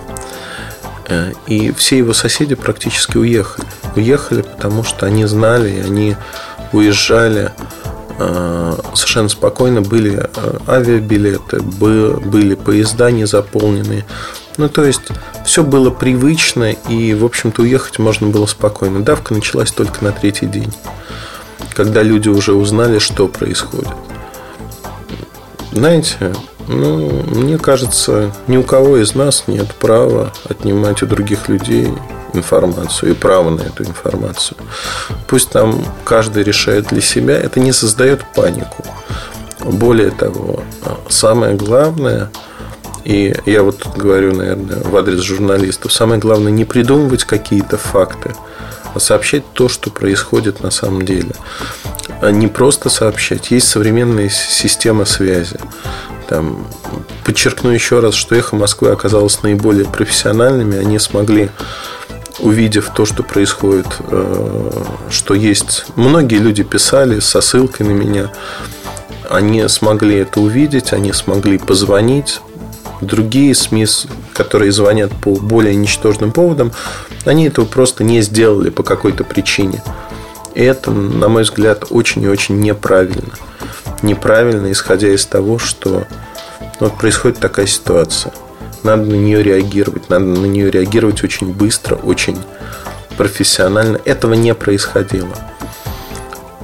Э, 1.08 1.32
и 1.46 1.72
все 1.72 1.98
его 1.98 2.12
соседи 2.12 2.54
практически 2.54 3.16
уехали. 3.16 3.66
Уехали, 3.96 4.42
потому 4.42 4.84
что 4.84 5.06
они 5.06 5.24
знали, 5.24 5.70
и 5.70 5.80
они 5.80 6.16
уезжали 6.72 7.50
э, 8.18 8.78
совершенно 8.94 9.30
спокойно. 9.30 9.80
Были 9.80 10.28
авиабилеты, 10.68 11.60
были 11.60 12.54
поезда 12.56 13.10
не 13.10 13.24
заполненные. 13.24 14.04
Ну, 14.58 14.68
то 14.68 14.84
есть, 14.84 15.02
все 15.46 15.62
было 15.62 15.90
привычно, 15.90 16.72
и, 16.72 17.14
в 17.14 17.24
общем-то, 17.24 17.62
уехать 17.62 17.98
можно 17.98 18.26
было 18.28 18.46
спокойно. 18.46 19.02
Давка 19.02 19.32
началась 19.32 19.70
только 19.70 20.04
на 20.04 20.12
третий 20.12 20.46
день, 20.46 20.72
когда 21.74 22.02
люди 22.02 22.28
уже 22.28 22.52
узнали, 22.52 22.98
что 22.98 23.28
происходит. 23.28 23.88
Знаете, 25.76 26.32
ну, 26.68 27.22
мне 27.26 27.58
кажется, 27.58 28.32
ни 28.46 28.56
у 28.56 28.62
кого 28.62 28.96
из 28.96 29.14
нас 29.14 29.44
нет 29.46 29.74
права 29.74 30.32
отнимать 30.48 31.02
у 31.02 31.06
других 31.06 31.50
людей 31.50 31.92
информацию 32.32 33.10
и 33.10 33.14
право 33.14 33.50
на 33.50 33.60
эту 33.60 33.84
информацию. 33.84 34.56
Пусть 35.26 35.50
там 35.50 35.84
каждый 36.04 36.44
решает 36.44 36.86
для 36.86 37.02
себя, 37.02 37.34
это 37.34 37.60
не 37.60 37.72
создает 37.72 38.24
панику. 38.34 38.86
Более 39.60 40.12
того, 40.12 40.62
самое 41.10 41.56
главное, 41.56 42.30
и 43.04 43.36
я 43.44 43.62
вот 43.62 43.86
говорю, 43.98 44.34
наверное, 44.34 44.82
в 44.82 44.96
адрес 44.96 45.20
журналистов, 45.20 45.92
самое 45.92 46.18
главное 46.18 46.52
не 46.52 46.64
придумывать 46.64 47.24
какие-то 47.24 47.76
факты, 47.76 48.34
а 48.94 48.98
сообщать 48.98 49.44
то, 49.52 49.68
что 49.68 49.90
происходит 49.90 50.62
на 50.62 50.70
самом 50.70 51.04
деле. 51.04 51.34
А 52.20 52.30
не 52.30 52.48
просто 52.48 52.88
сообщать. 52.88 53.50
Есть 53.50 53.68
современная 53.68 54.28
система 54.28 55.04
связи. 55.04 55.58
Там, 56.28 56.66
подчеркну 57.24 57.70
еще 57.70 58.00
раз, 58.00 58.14
что 58.14 58.34
«Эхо 58.34 58.56
Москвы» 58.56 58.90
оказалось 58.90 59.42
наиболее 59.42 59.86
профессиональными. 59.86 60.76
Они 60.76 60.98
смогли 60.98 61.50
увидев 62.38 62.90
то, 62.94 63.06
что 63.06 63.22
происходит, 63.22 63.86
э, 64.10 64.82
что 65.10 65.34
есть... 65.34 65.86
Многие 65.94 66.38
люди 66.38 66.62
писали 66.62 67.20
со 67.20 67.40
ссылкой 67.40 67.86
на 67.86 67.92
меня. 67.92 68.30
Они 69.30 69.66
смогли 69.68 70.16
это 70.16 70.40
увидеть, 70.40 70.92
они 70.92 71.12
смогли 71.12 71.58
позвонить, 71.58 72.40
Другие 73.00 73.54
СМИ, 73.54 73.86
которые 74.32 74.72
звонят 74.72 75.12
по 75.12 75.34
более 75.34 75.74
ничтожным 75.74 76.32
поводам, 76.32 76.72
они 77.24 77.46
этого 77.46 77.66
просто 77.66 78.04
не 78.04 78.22
сделали 78.22 78.70
по 78.70 78.82
какой-то 78.82 79.24
причине. 79.24 79.82
И 80.56 80.62
это, 80.62 80.90
на 80.90 81.28
мой 81.28 81.42
взгляд, 81.42 81.84
очень 81.90 82.22
и 82.22 82.28
очень 82.28 82.58
неправильно. 82.60 83.34
Неправильно, 84.00 84.72
исходя 84.72 85.08
из 85.08 85.26
того, 85.26 85.58
что 85.58 86.06
ну, 86.80 86.88
вот 86.88 86.96
происходит 86.96 87.38
такая 87.38 87.66
ситуация. 87.66 88.32
Надо 88.82 89.02
на 89.02 89.16
нее 89.16 89.42
реагировать. 89.42 90.08
Надо 90.08 90.24
на 90.24 90.46
нее 90.46 90.70
реагировать 90.70 91.22
очень 91.22 91.52
быстро, 91.52 91.96
очень 91.96 92.38
профессионально. 93.18 94.00
Этого 94.06 94.32
не 94.32 94.54
происходило. 94.54 95.36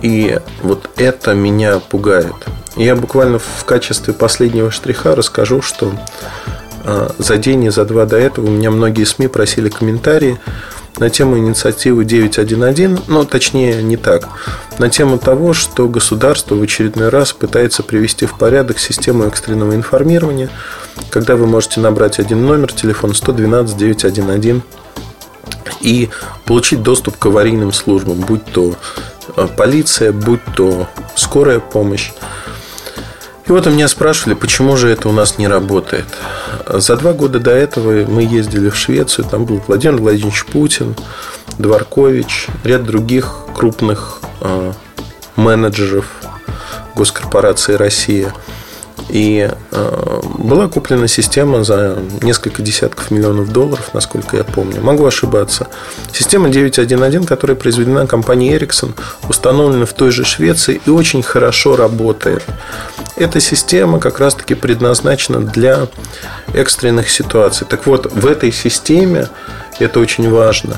И 0.00 0.40
вот 0.62 0.88
это 0.96 1.34
меня 1.34 1.78
пугает. 1.78 2.34
Я 2.76 2.96
буквально 2.96 3.38
в 3.38 3.64
качестве 3.66 4.14
последнего 4.14 4.70
штриха 4.70 5.14
расскажу, 5.14 5.60
что 5.60 5.92
а, 6.84 7.14
за 7.18 7.36
день 7.36 7.64
и 7.64 7.70
за 7.70 7.84
два 7.84 8.06
до 8.06 8.16
этого 8.16 8.46
у 8.46 8.50
меня 8.50 8.70
многие 8.70 9.04
СМИ 9.04 9.28
просили 9.28 9.68
комментарии 9.68 10.40
на 10.98 11.10
тему 11.10 11.38
инициативы 11.38 12.04
911, 12.04 13.08
но 13.08 13.24
точнее 13.24 13.82
не 13.82 13.96
так, 13.96 14.28
на 14.78 14.88
тему 14.88 15.18
того, 15.18 15.52
что 15.52 15.88
государство 15.88 16.54
в 16.54 16.62
очередной 16.62 17.08
раз 17.08 17.32
пытается 17.32 17.82
привести 17.82 18.26
в 18.26 18.36
порядок 18.36 18.78
систему 18.78 19.24
экстренного 19.24 19.74
информирования, 19.74 20.50
когда 21.10 21.36
вы 21.36 21.46
можете 21.46 21.80
набрать 21.80 22.18
один 22.18 22.44
номер, 22.46 22.72
телефон 22.72 23.14
112 23.14 23.76
911 23.76 24.62
и 25.80 26.10
получить 26.44 26.82
доступ 26.82 27.16
к 27.16 27.26
аварийным 27.26 27.72
службам, 27.72 28.20
будь 28.20 28.44
то 28.44 28.76
а, 29.36 29.48
полиция, 29.48 30.12
будь 30.12 30.40
то 30.56 30.88
скорая 31.16 31.60
помощь. 31.60 32.12
И 33.46 33.50
вот 33.50 33.66
у 33.66 33.70
меня 33.70 33.88
спрашивали, 33.88 34.34
почему 34.34 34.76
же 34.76 34.88
это 34.88 35.08
у 35.08 35.12
нас 35.12 35.36
не 35.38 35.48
работает. 35.48 36.06
За 36.68 36.96
два 36.96 37.12
года 37.12 37.40
до 37.40 37.50
этого 37.50 38.04
мы 38.08 38.22
ездили 38.22 38.70
в 38.70 38.76
Швецию, 38.76 39.26
там 39.28 39.46
был 39.46 39.60
Владимир 39.66 39.96
Владимирович 40.00 40.44
Путин, 40.46 40.94
Дворкович, 41.58 42.46
ряд 42.62 42.84
других 42.84 43.34
крупных 43.54 44.20
э, 44.40 44.72
менеджеров 45.36 46.06
госкорпорации 46.94 47.74
«Россия». 47.74 48.32
И 49.08 49.50
э, 49.70 50.20
была 50.38 50.68
куплена 50.68 51.08
система 51.08 51.64
за 51.64 51.98
несколько 52.22 52.62
десятков 52.62 53.10
миллионов 53.10 53.52
долларов, 53.52 53.90
насколько 53.92 54.36
я 54.36 54.44
помню. 54.44 54.80
Могу 54.80 55.04
ошибаться. 55.06 55.68
Система 56.12 56.48
911, 56.48 57.26
которая 57.26 57.56
произведена 57.56 58.06
компанией 58.06 58.56
Ericsson, 58.56 58.92
установлена 59.28 59.86
в 59.86 59.92
той 59.92 60.10
же 60.10 60.24
Швеции 60.24 60.80
и 60.86 60.90
очень 60.90 61.22
хорошо 61.22 61.76
работает. 61.76 62.44
Эта 63.16 63.40
система 63.40 63.98
как 64.00 64.18
раз-таки 64.18 64.54
предназначена 64.54 65.40
для 65.40 65.88
экстренных 66.54 67.10
ситуаций. 67.10 67.66
Так 67.68 67.86
вот, 67.86 68.12
в 68.12 68.26
этой 68.26 68.52
системе, 68.52 69.28
это 69.78 70.00
очень 70.00 70.30
важно, 70.30 70.76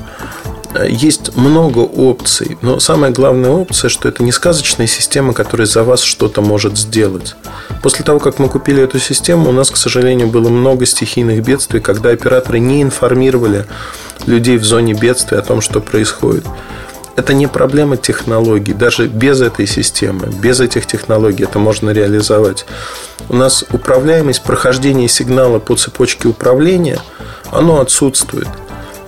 есть 0.83 1.37
много 1.37 1.81
опций, 1.81 2.59
но 2.63 2.81
самая 2.81 3.11
главная 3.13 3.51
опция, 3.51 3.89
что 3.89 4.09
это 4.09 4.23
не 4.23 4.33
сказочная 4.33 4.87
система, 4.87 5.33
которая 5.33 5.67
за 5.67 5.85
вас 5.85 6.01
что-то 6.01 6.41
может 6.41 6.77
сделать. 6.77 7.37
После 7.83 8.05
того, 8.05 8.19
как 8.19 8.39
мы 8.39 8.49
купили 8.49 8.83
эту 8.83 8.99
систему, 8.99 9.51
у 9.51 9.53
нас, 9.53 9.71
к 9.71 9.77
сожалению, 9.77 10.29
было 10.29 10.49
много 10.49 10.87
стихийных 10.87 11.45
бедствий, 11.45 11.81
когда 11.81 12.11
операторы 12.11 12.59
не 12.59 12.83
информировали 12.83 13.67
людей 14.27 14.59
в 14.59 14.65
зоне 14.65 14.95
бедствия 14.95 15.39
о 15.39 15.43
том, 15.43 15.61
что 15.61 15.81
происходит. 15.81 16.45
Это 17.17 17.33
не 17.33 17.47
проблема 17.47 17.97
технологий. 17.97 18.73
Даже 18.73 19.07
без 19.07 19.41
этой 19.41 19.67
системы, 19.67 20.27
без 20.43 20.61
этих 20.61 20.87
технологий 20.87 21.45
это 21.45 21.59
можно 21.59 21.91
реализовать. 21.91 22.67
У 23.29 23.37
нас 23.37 23.65
управляемость 23.71 24.43
прохождения 24.43 25.09
сигнала 25.09 25.61
по 25.61 25.77
цепочке 25.77 26.29
управления, 26.29 26.99
оно 27.53 27.81
отсутствует. 27.81 28.49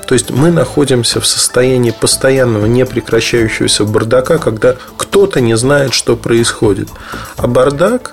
То 0.07 0.15
есть 0.15 0.31
мы 0.31 0.51
находимся 0.51 1.21
в 1.21 1.27
состоянии 1.27 1.91
постоянного 1.91 2.67
непрекращающегося 2.67 3.85
бардака, 3.85 4.39
когда 4.39 4.77
кто-то 4.97 5.41
не 5.41 5.57
знает, 5.57 5.93
что 5.95 6.17
происходит. 6.17 6.89
А 7.37 7.49
бардак, 7.49 8.13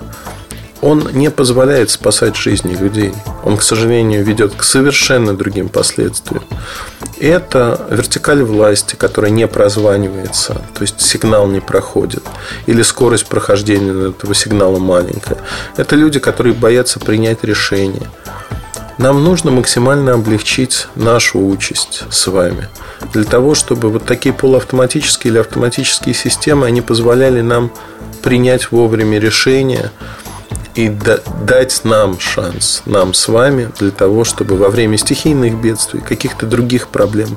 он 0.80 1.08
не 1.12 1.30
позволяет 1.30 1.90
спасать 1.90 2.36
жизни 2.36 2.74
людей. 2.74 3.14
Он, 3.44 3.56
к 3.56 3.62
сожалению, 3.62 4.24
ведет 4.24 4.54
к 4.54 4.64
совершенно 4.64 5.34
другим 5.34 5.68
последствиям. 5.68 6.42
Это 7.20 7.86
вертикаль 7.88 8.42
власти, 8.42 8.96
которая 8.96 9.30
не 9.30 9.46
прозванивается, 9.46 10.54
то 10.74 10.82
есть 10.82 11.00
сигнал 11.00 11.46
не 11.46 11.60
проходит, 11.60 12.24
или 12.66 12.82
скорость 12.82 13.26
прохождения 13.26 14.10
этого 14.10 14.34
сигнала 14.34 14.78
маленькая. 14.78 15.38
Это 15.76 15.94
люди, 15.94 16.18
которые 16.18 16.54
боятся 16.54 16.98
принять 16.98 17.44
решение– 17.44 18.10
нам 18.98 19.24
нужно 19.24 19.50
максимально 19.50 20.14
облегчить 20.14 20.88
нашу 20.94 21.44
участь 21.44 22.04
с 22.10 22.26
вами. 22.26 22.68
Для 23.12 23.24
того, 23.24 23.54
чтобы 23.54 23.90
вот 23.90 24.04
такие 24.04 24.32
полуавтоматические 24.32 25.32
или 25.32 25.38
автоматические 25.38 26.14
системы, 26.14 26.66
они 26.66 26.80
позволяли 26.80 27.40
нам 27.40 27.70
принять 28.22 28.70
вовремя 28.70 29.18
решения 29.18 29.90
и 30.74 30.88
дать 30.88 31.84
нам 31.84 32.18
шанс, 32.18 32.82
нам 32.86 33.14
с 33.14 33.28
вами, 33.28 33.70
для 33.78 33.90
того, 33.90 34.24
чтобы 34.24 34.56
во 34.56 34.68
время 34.70 34.96
стихийных 34.96 35.60
бедствий, 35.60 36.00
каких-то 36.00 36.46
других 36.46 36.88
проблем, 36.88 37.36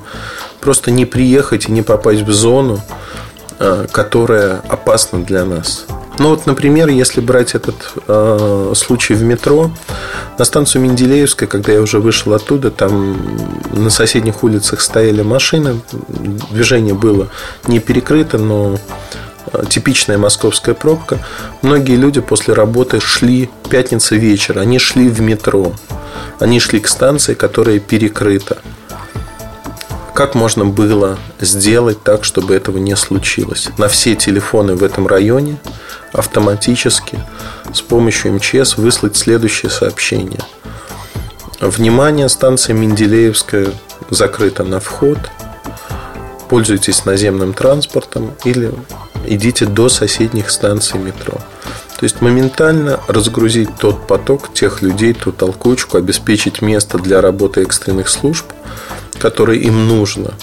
просто 0.60 0.91
не 0.91 1.06
приехать 1.06 1.67
и 1.67 1.72
не 1.72 1.84
попасть 1.84 2.22
в 2.22 2.32
зону, 2.32 2.82
а, 3.60 3.88
которая 3.88 4.62
опасна 4.70 5.24
для 5.24 5.46
нас. 5.46 5.86
Ну 6.19 6.30
вот, 6.30 6.47
например, 6.47 6.89
если 6.89 7.21
брать 7.21 7.53
этот 7.53 7.93
э, 8.08 8.73
случай 8.75 9.13
в 9.13 9.21
метро, 9.21 9.69
на 10.39 10.45
станцию 10.45 10.82
Менделеевская, 10.82 11.47
когда 11.47 11.73
я 11.73 11.82
уже 11.82 11.99
вышел 11.99 12.34
оттуда, 12.34 12.71
там 12.71 13.17
на 13.71 13.89
соседних 13.89 14.43
улицах 14.43 14.82
стояли 14.82 15.21
машины, 15.21 15.80
движение 16.51 16.95
было 16.95 17.30
не 17.67 17.80
перекрыто, 17.80 18.39
но 18.39 18.80
э, 19.53 19.63
типичная 19.69 20.17
московская 20.17 20.73
пробка. 20.73 21.19
Многие 21.62 21.95
люди 21.95 22.19
после 22.19 22.56
работы 22.56 22.99
шли 22.99 23.49
пятница 23.69 24.15
вечер, 24.15 24.58
они 24.58 24.80
шли 24.80 25.10
в 25.10 25.21
метро, 25.21 25.73
они 26.39 26.60
шли 26.60 26.80
к 26.80 26.88
станции, 26.88 27.36
которая 27.36 27.80
перекрыта. 27.80 28.58
Как 30.17 30.34
можно 30.34 30.65
было 30.65 31.19
сделать 31.39 32.01
так, 32.01 32.23
чтобы 32.23 32.56
этого 32.56 32.80
не 32.80 32.95
случилось? 32.95 33.69
На 33.77 33.88
все 33.88 34.15
телефоны 34.15 34.73
в 34.73 34.84
этом 34.84 35.06
районе 35.06 35.60
автоматически 36.12 37.19
с 37.71 37.82
помощью 37.82 38.34
МЧС 38.34 38.77
выслать 38.77 39.15
следующее 39.15 39.69
сообщение. 39.69 40.39
Внимание, 41.62 42.30
станция 42.30 42.73
Менделеевская 42.73 43.67
закрыта 44.10 44.63
на 44.63 44.80
вход. 44.80 45.19
Пользуйтесь 46.49 47.06
наземным 47.06 47.53
транспортом 47.53 48.34
или 48.43 48.73
идите 49.27 49.67
до 49.67 49.88
соседних 49.88 50.49
станций 50.49 50.99
метро. 50.99 51.36
То 51.99 52.06
есть 52.06 52.21
моментально 52.21 52.99
разгрузить 53.08 53.69
тот 53.80 54.08
поток 54.08 54.51
тех 54.51 54.82
людей, 54.82 55.13
ту 55.13 55.32
толкучку, 55.32 55.97
обеспечить 55.97 56.63
место 56.63 56.97
для 56.97 57.21
работы 57.21 57.62
экстренных 57.62 58.10
служб– 58.10 58.47
которое 59.19 59.58
им 59.58 59.88
нужно, 59.88 60.34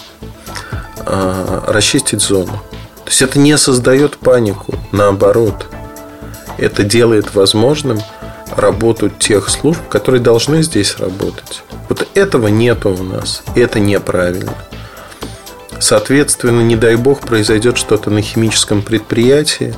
а, 1.06 1.64
расчистить 1.68 2.20
зону. 2.20 2.62
То 3.04 3.10
есть 3.10 3.22
это 3.22 3.38
не 3.38 3.56
создает 3.58 4.16
панику, 4.16 4.74
наоборот, 4.92 5.66
это 6.56 6.82
делает 6.82 7.34
возможным 7.34 8.00
работу 8.56 9.10
тех 9.10 9.50
служб, 9.50 9.80
которые 9.88 10.20
должны 10.20 10.62
здесь 10.62 10.98
работать. 10.98 11.62
Вот 11.88 12.06
этого 12.14 12.48
нету 12.48 12.90
у 12.90 13.02
нас, 13.02 13.42
и 13.54 13.60
это 13.60 13.80
неправильно. 13.80 14.54
Соответственно, 15.80 16.62
не 16.62 16.76
дай 16.76 16.96
бог, 16.96 17.20
произойдет 17.20 17.76
что-то 17.76 18.10
на 18.10 18.22
химическом 18.22 18.80
предприятии, 18.80 19.74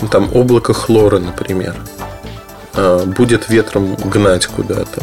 ну, 0.00 0.08
там 0.08 0.34
облако 0.34 0.72
хлора, 0.72 1.18
например, 1.18 1.74
а, 2.74 3.04
будет 3.04 3.48
ветром 3.48 3.96
гнать 3.96 4.46
куда-то 4.46 5.02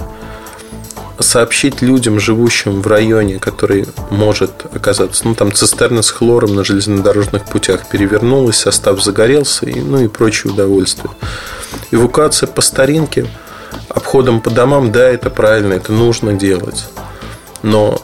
сообщить 1.20 1.82
людям, 1.82 2.20
живущим 2.20 2.82
в 2.82 2.88
районе, 2.88 3.40
который 3.40 3.86
может 4.10 4.52
оказаться, 4.74 5.28
ну, 5.28 5.36
там 5.36 5.52
цистерна 5.52 6.02
с 6.02 6.10
хлором 6.10 6.56
на 6.56 6.64
железнодорожных 6.64 7.46
путях 7.46 7.88
перевернулась, 7.88 8.58
состав 8.58 9.04
загорелся, 9.04 9.66
и, 9.66 9.80
ну, 9.80 10.04
и 10.04 10.08
прочие 10.08 10.54
удовольствия. 10.54 11.10
Эвакуация 11.92 12.48
по 12.48 12.62
старинке, 12.62 13.28
обходом 13.90 14.42
по 14.42 14.50
домам, 14.50 14.92
да, 14.92 15.10
это 15.10 15.30
правильно, 15.30 15.74
это 15.74 15.92
нужно 15.92 16.34
делать. 16.34 16.86
Но 17.62 18.02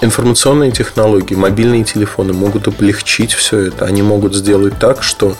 информационные 0.00 0.72
технологии, 0.72 1.34
мобильные 1.34 1.84
телефоны 1.84 2.32
могут 2.32 2.68
облегчить 2.68 3.32
все 3.32 3.58
это. 3.66 3.84
Они 3.84 4.02
могут 4.02 4.34
сделать 4.34 4.78
так, 4.78 5.02
что 5.02 5.36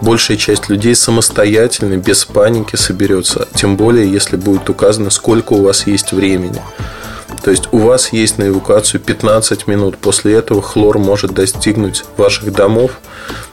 большая 0.00 0.36
часть 0.36 0.68
людей 0.68 0.94
самостоятельно, 0.94 1.96
без 1.96 2.24
паники 2.24 2.76
соберется. 2.76 3.48
Тем 3.54 3.76
более, 3.76 4.10
если 4.10 4.36
будет 4.36 4.68
указано, 4.68 5.10
сколько 5.10 5.52
у 5.52 5.62
вас 5.62 5.86
есть 5.86 6.12
времени. 6.12 6.60
То 7.42 7.50
есть 7.50 7.68
у 7.72 7.78
вас 7.78 8.12
есть 8.12 8.38
на 8.38 8.48
эвакуацию 8.48 9.00
15 9.00 9.66
минут. 9.66 9.96
После 9.98 10.34
этого 10.34 10.60
хлор 10.60 10.98
может 10.98 11.32
достигнуть 11.32 12.04
ваших 12.16 12.52
домов. 12.52 12.92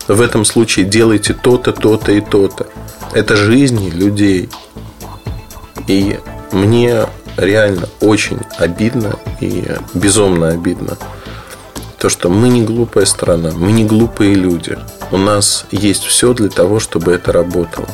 В 0.08 0.22
этом 0.22 0.46
случае 0.46 0.86
делайте 0.86 1.34
то-то, 1.34 1.72
то-то 1.72 2.12
и 2.12 2.22
то-то. 2.22 2.68
Это 3.14 3.36
жизни 3.36 3.90
людей. 3.90 4.50
И 5.88 6.20
мне 6.52 7.06
реально 7.38 7.88
очень 8.02 8.40
обидно 8.58 9.18
и 9.40 9.66
безумно 9.94 10.50
обидно 10.50 10.98
то, 11.98 12.10
что 12.10 12.30
мы 12.30 12.50
не 12.50 12.62
глупая 12.62 13.06
страна, 13.06 13.52
мы 13.56 13.72
не 13.72 13.84
глупые 13.84 14.36
люди. 14.36 14.78
У 15.12 15.18
нас 15.18 15.66
есть 15.72 16.04
все 16.04 16.34
для 16.34 16.50
того, 16.50 16.80
чтобы 16.80 17.12
это 17.14 17.32
работало. 17.32 17.88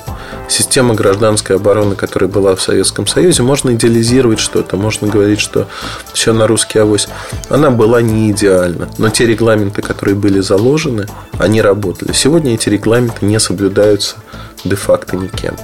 Система 0.50 0.94
гражданской 0.94 1.56
обороны, 1.56 1.96
которая 1.96 2.30
была 2.30 2.56
в 2.56 2.62
Советском 2.62 3.08
Союзе, 3.08 3.44
можно 3.44 3.72
идеализировать 3.72 4.40
что-то, 4.40 4.76
можно 4.78 5.08
говорить, 5.08 5.40
что 5.40 5.68
все 6.14 6.34
на 6.34 6.48
русский 6.48 6.80
авось. 6.80 7.08
Она 7.50 7.70
была 7.70 8.02
не 8.02 8.32
идеальна, 8.32 8.90
но 8.98 9.10
те 9.10 9.26
регламенты, 9.26 9.82
которые 9.82 10.16
были 10.16 10.42
заложены, 10.42 11.08
они 11.38 11.62
работали. 11.62 12.12
Сегодня 12.12 12.56
эти 12.56 12.70
регламенты 12.70 13.26
не 13.26 13.40
соблюдаются 13.40 14.18
де-факто 14.66 15.16
никем. 15.16 15.56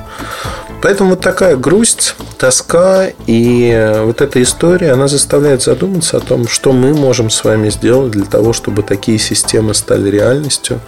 Поэтому 0.81 1.11
вот 1.11 1.19
такая 1.19 1.57
грусть, 1.57 2.15
тоска 2.37 3.07
и 3.27 3.99
вот 4.03 4.21
эта 4.21 4.41
история, 4.41 4.93
она 4.93 5.07
заставляет 5.09 5.61
задуматься 5.61 6.17
о 6.17 6.21
том, 6.21 6.47
что 6.47 6.71
мы 6.71 6.93
можем 6.93 7.29
с 7.29 7.43
вами 7.43 7.69
сделать 7.69 8.11
для 8.11 8.25
того, 8.25 8.53
чтобы 8.53 8.83
такие 8.83 9.19
системы 9.19 9.73
стали 9.73 10.09
реальностью, 10.09 10.79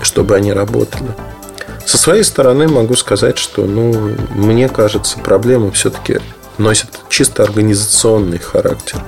чтобы 0.00 0.34
они 0.34 0.52
работали. 0.52 1.10
Со 1.84 1.98
своей 1.98 2.24
стороны 2.24 2.68
могу 2.68 2.94
сказать, 2.96 3.38
что, 3.38 3.64
ну, 3.64 4.14
мне 4.34 4.68
кажется, 4.68 5.18
проблемы 5.18 5.72
все-таки 5.72 6.20
носят 6.56 6.90
чисто 7.08 7.42
организационный 7.42 8.38
характер. 8.38 9.02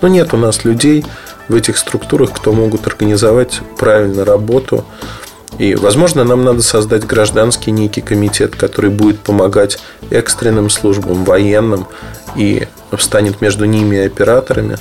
Но 0.00 0.08
нет 0.08 0.34
у 0.34 0.36
нас 0.36 0.64
людей 0.64 1.04
в 1.48 1.54
этих 1.54 1.78
структурах, 1.78 2.32
кто 2.32 2.52
могут 2.52 2.86
организовать 2.86 3.60
правильно 3.78 4.24
работу, 4.24 4.84
и, 5.58 5.74
возможно, 5.74 6.24
нам 6.24 6.44
надо 6.44 6.62
создать 6.62 7.06
гражданский 7.06 7.70
некий 7.70 8.00
комитет, 8.00 8.56
который 8.56 8.90
будет 8.90 9.20
помогать 9.20 9.78
экстренным 10.10 10.70
службам, 10.70 11.24
военным, 11.24 11.86
и 12.36 12.66
встанет 12.96 13.40
между 13.40 13.64
ними 13.64 13.96
и 13.96 14.06
операторами, 14.06 14.78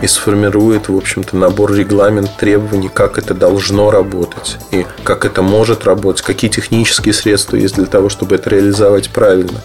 и 0.00 0.06
сформирует, 0.06 0.88
в 0.88 0.96
общем-то, 0.96 1.36
набор 1.36 1.72
регламент 1.74 2.36
требований, 2.36 2.88
как 2.88 3.18
это 3.18 3.34
должно 3.34 3.90
работать, 3.90 4.58
и 4.70 4.86
как 5.02 5.24
это 5.24 5.42
может 5.42 5.84
работать, 5.84 6.22
какие 6.22 6.50
технические 6.50 7.12
средства 7.12 7.56
есть 7.56 7.74
для 7.74 7.86
того, 7.86 8.08
чтобы 8.08 8.36
это 8.36 8.50
реализовать 8.50 9.10
правильно. 9.10 9.60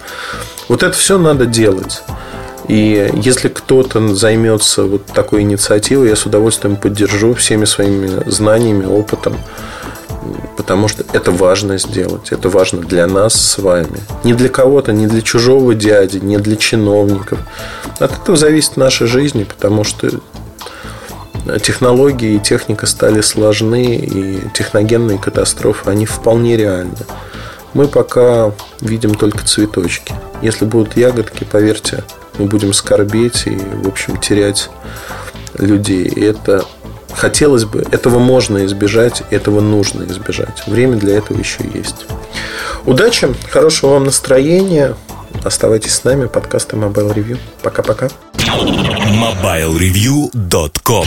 Вот 0.68 0.82
это 0.82 0.98
все 0.98 1.20
надо 1.20 1.46
делать. 1.46 2.02
И 2.68 3.12
если 3.16 3.50
кто-то 3.50 4.16
займется 4.16 4.84
вот 4.84 5.06
такой 5.06 5.42
инициативой, 5.42 6.10
я 6.10 6.16
с 6.16 6.26
удовольствием 6.26 6.78
поддержу 6.78 7.34
всеми 7.34 7.66
своими 7.66 8.28
знаниями, 8.30 8.86
опытом 8.86 9.36
потому 10.58 10.88
что 10.88 11.04
это 11.14 11.32
важно 11.32 11.78
сделать. 11.78 12.32
Это 12.32 12.50
важно 12.50 12.82
для 12.82 13.08
нас 13.08 13.34
с 13.34 13.58
вами. 13.58 14.00
Не 14.24 14.34
для 14.34 14.50
кого-то, 14.50 14.92
не 14.92 15.08
для 15.08 15.22
чужого 15.22 15.74
дяди, 15.74 16.18
не 16.18 16.38
для 16.38 16.56
чиновников. 16.56 17.40
От 18.00 18.12
этого 18.12 18.38
зависит 18.38 18.78
наша 18.78 19.08
жизнь, 19.08 19.46
потому 19.46 19.84
что 19.84 20.10
технологии 21.62 22.36
и 22.36 22.40
техника 22.40 22.86
стали 22.86 23.22
сложны, 23.22 23.96
и 23.96 24.42
техногенные 24.54 25.18
катастрофы, 25.18 25.90
они 25.90 26.06
вполне 26.06 26.58
реальны. 26.58 26.98
Мы 27.74 27.88
пока 27.88 28.52
видим 28.82 29.16
только 29.16 29.44
цветочки. 29.46 30.14
Если 30.42 30.66
будут 30.66 30.96
ягодки, 30.96 31.44
поверьте, 31.44 32.04
мы 32.38 32.46
будем 32.46 32.72
скорбеть 32.74 33.44
и, 33.48 33.56
в 33.56 33.88
общем, 33.88 34.18
терять 34.18 34.70
людей. 35.58 36.06
И 36.06 36.22
это 36.22 36.66
хотелось 37.16 37.66
бы, 37.66 37.84
этого 37.92 38.20
можно 38.20 38.66
избежать, 38.66 39.24
этого 39.32 39.62
нужно 39.62 40.04
избежать. 40.04 40.68
Время 40.68 40.98
для 40.98 41.18
этого 41.18 41.38
еще 41.38 41.60
есть. 41.74 42.06
Удачи, 42.86 43.34
хорошего 43.50 43.94
вам 43.94 44.04
настроения. 44.06 44.96
Оставайтесь 45.44 45.96
с 45.96 46.04
нами. 46.04 46.28
Подкасты 46.28 46.76
Mobile 46.76 47.12
Review. 47.14 47.40
Пока-пока. 47.62 48.10
MobileReview.com 48.38 51.02